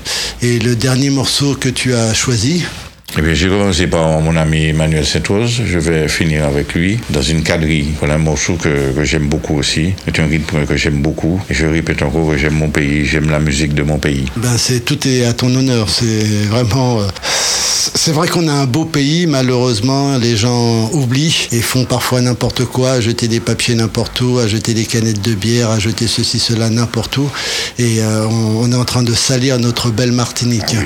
Et 0.41 0.59
le 0.59 0.77
dernier 0.77 1.11
morceau 1.11 1.55
que 1.55 1.69
tu 1.69 1.95
as 1.95 2.15
choisi, 2.15 2.65
Eh 3.19 3.23
bien, 3.23 3.35
j'ai 3.35 3.49
commencé 3.49 3.87
par 3.87 4.21
mon 4.21 4.37
ami 4.37 4.69
Emmanuel 4.69 5.05
Saint-Rose. 5.05 5.61
Je 5.67 5.79
vais 5.79 6.09
finir 6.09 6.45
avec 6.45 6.75
lui 6.75 6.99
dans 7.11 7.23
une 7.23 7.43
quadrille. 7.43 7.89
Voilà 7.99 8.15
un 8.15 8.19
morceau 8.19 8.55
que, 8.55 8.93
que 8.95 9.05
j'aime 9.05 9.29
beaucoup 9.29 9.59
aussi. 9.59 9.93
C'est 10.07 10.19
un 10.21 10.27
rythme 10.27 10.65
que 10.65 10.77
j'aime 10.77 11.03
beaucoup. 11.03 11.41
Et 11.51 11.55
je 11.55 11.67
répète 11.67 12.03
encore 12.03 12.31
que 12.31 12.39
j'aime 12.39 12.55
mon 12.55 12.71
pays, 12.71 13.05
j'aime 13.05 13.29
la 13.29 13.41
musique 13.41 13.75
de 13.75 13.83
mon 13.83 13.99
pays. 13.99 14.25
Ben 14.37 14.57
c'est 14.57 14.81
tout 14.81 15.07
est 15.07 15.27
à 15.27 15.33
ton 15.35 15.55
honneur. 15.55 15.91
C'est 15.91 16.25
vraiment. 16.49 17.01
C'est 17.95 18.13
vrai 18.13 18.29
qu'on 18.29 18.49
a 18.49 18.53
un 18.53 18.67
beau 18.67 18.85
pays. 18.85 19.27
Malheureusement, 19.27 20.17
les 20.19 20.37
gens 20.37 20.91
oublient 20.93 21.49
et 21.53 21.61
font 21.61 21.85
parfois 21.85 22.21
n'importe 22.21 22.65
quoi, 22.65 22.93
à 22.93 23.01
jeter 23.01 23.29
des 23.29 23.41
papiers 23.41 23.75
n'importe 23.75 24.21
où, 24.21 24.39
à 24.39 24.47
jeter 24.47 24.75
des 24.75 24.85
canettes 24.85 25.23
de 25.23 25.35
bière, 25.35 25.71
à 25.71 25.79
jeter 25.79 26.07
ceci, 26.07 26.39
cela 26.39 26.71
n'importe 26.71 27.17
où. 27.19 27.31
Et 27.79 28.01
euh, 28.01 28.27
on, 28.27 28.63
on 28.65 28.73
est 28.73 28.77
en 28.77 28.85
train 28.85 29.03
de 29.03 29.15
salir 29.15 29.59
notre 29.59 29.91
belle 29.91 30.13
Martinique. 30.13 30.77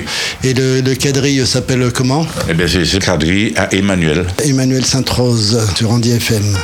Et 0.43 0.53
le, 0.53 0.81
le 0.81 0.95
quadrille 0.95 1.45
s'appelle 1.45 1.91
comment? 1.93 2.25
Eh 2.49 2.53
bien, 2.53 2.67
c'est 2.67 2.85
ce 2.85 2.97
quadrille 2.97 3.53
à 3.55 3.73
Emmanuel. 3.73 4.25
Emmanuel 4.43 4.85
Sainte-Rose 4.85 5.59
sur 5.75 5.91
Andy 5.91 6.11
FM. 6.11 6.55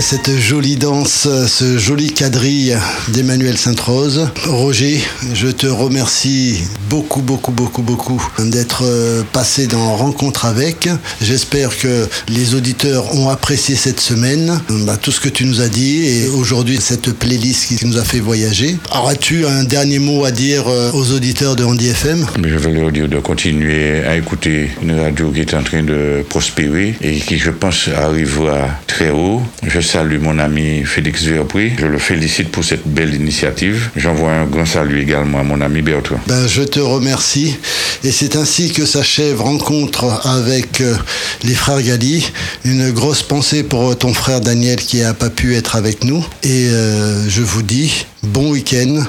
Cette 0.00 0.38
jolie 0.38 0.76
danse, 0.76 1.28
ce 1.46 1.78
joli 1.78 2.12
quadrille 2.12 2.76
d'Emmanuel 3.08 3.56
Sainte-Rose. 3.56 4.28
Roger, 4.46 5.00
je 5.34 5.48
te 5.48 5.66
remercie 5.66 6.62
beaucoup, 6.90 7.22
beaucoup, 7.22 7.52
beaucoup, 7.52 7.82
beaucoup 7.82 8.22
d'être 8.38 8.82
euh, 8.84 9.22
passé 9.32 9.66
dans 9.66 9.94
Rencontre 9.96 10.46
avec. 10.46 10.88
J'espère 11.20 11.76
que 11.76 12.08
les 12.28 12.54
auditeurs 12.54 13.14
ont 13.14 13.28
apprécié 13.28 13.76
cette 13.76 14.00
semaine, 14.00 14.60
bah, 14.86 14.96
tout 14.96 15.12
ce 15.12 15.20
que 15.20 15.28
tu 15.28 15.44
nous 15.44 15.60
as 15.60 15.68
dit 15.68 16.06
et 16.06 16.28
aujourd'hui 16.28 16.78
cette 16.80 17.12
playlist 17.12 17.66
qui 17.66 17.86
nous 17.86 17.96
a 17.96 18.04
fait 18.04 18.20
voyager. 18.20 18.76
Auras-tu 18.92 19.46
un 19.46 19.64
dernier 19.64 19.98
mot 19.98 20.24
à 20.24 20.30
dire 20.30 20.64
euh, 20.66 20.90
aux 20.92 21.12
auditeurs 21.12 21.56
de 21.56 21.64
Andy 21.64 21.88
FM 21.88 22.26
Je 22.42 22.56
veux 22.56 22.72
leur 22.72 22.90
dire 22.90 23.08
de 23.08 23.18
continuer 23.18 24.04
à 24.04 24.16
écouter 24.16 24.70
une 24.82 24.98
radio 24.98 25.30
qui 25.30 25.40
est 25.40 25.54
en 25.54 25.62
train 25.62 25.82
de 25.82 26.24
prospérer 26.28 26.94
et 27.00 27.18
qui, 27.18 27.38
je 27.38 27.50
pense, 27.50 27.88
arrivera 27.88 28.68
très 28.86 29.10
haut. 29.10 29.42
Salue 29.84 30.18
mon 30.18 30.38
ami 30.38 30.84
Félix 30.84 31.22
Verpré. 31.24 31.72
Je 31.78 31.86
le 31.86 31.98
félicite 31.98 32.50
pour 32.50 32.64
cette 32.64 32.86
belle 32.86 33.14
initiative. 33.14 33.90
J'envoie 33.96 34.32
un 34.32 34.46
grand 34.46 34.66
salut 34.66 35.00
également 35.00 35.38
à 35.38 35.42
mon 35.42 35.60
ami 35.60 35.82
Bertrand. 35.82 36.18
Ben, 36.26 36.46
je 36.46 36.62
te 36.62 36.80
remercie. 36.80 37.56
Et 38.02 38.10
c'est 38.10 38.36
ainsi 38.36 38.72
que 38.72 38.84
s'achève 38.86 39.40
rencontre 39.40 40.04
avec 40.26 40.80
euh, 40.80 40.96
les 41.42 41.54
frères 41.54 41.82
Gali. 41.82 42.30
Une 42.64 42.90
grosse 42.90 43.22
pensée 43.22 43.62
pour 43.62 43.96
ton 43.96 44.12
frère 44.12 44.40
Daniel 44.40 44.76
qui 44.76 45.00
n'a 45.00 45.14
pas 45.14 45.30
pu 45.30 45.54
être 45.54 45.76
avec 45.76 46.04
nous. 46.04 46.24
Et 46.42 46.68
euh, 46.68 47.28
je 47.28 47.42
vous 47.42 47.62
dis 47.62 48.06
bon 48.22 48.50
week-end 48.50 49.04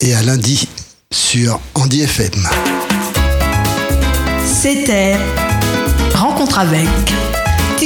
et 0.00 0.14
à 0.14 0.22
lundi 0.22 0.68
sur 1.12 1.60
Andy 1.74 2.02
FM. 2.02 2.48
C'était 4.44 5.16
Rencontre 6.14 6.58
avec. 6.58 6.88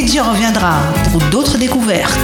TJ 0.07 0.21
reviendra 0.21 0.79
pour 1.11 1.21
d'autres 1.23 1.59
découvertes. 1.59 2.21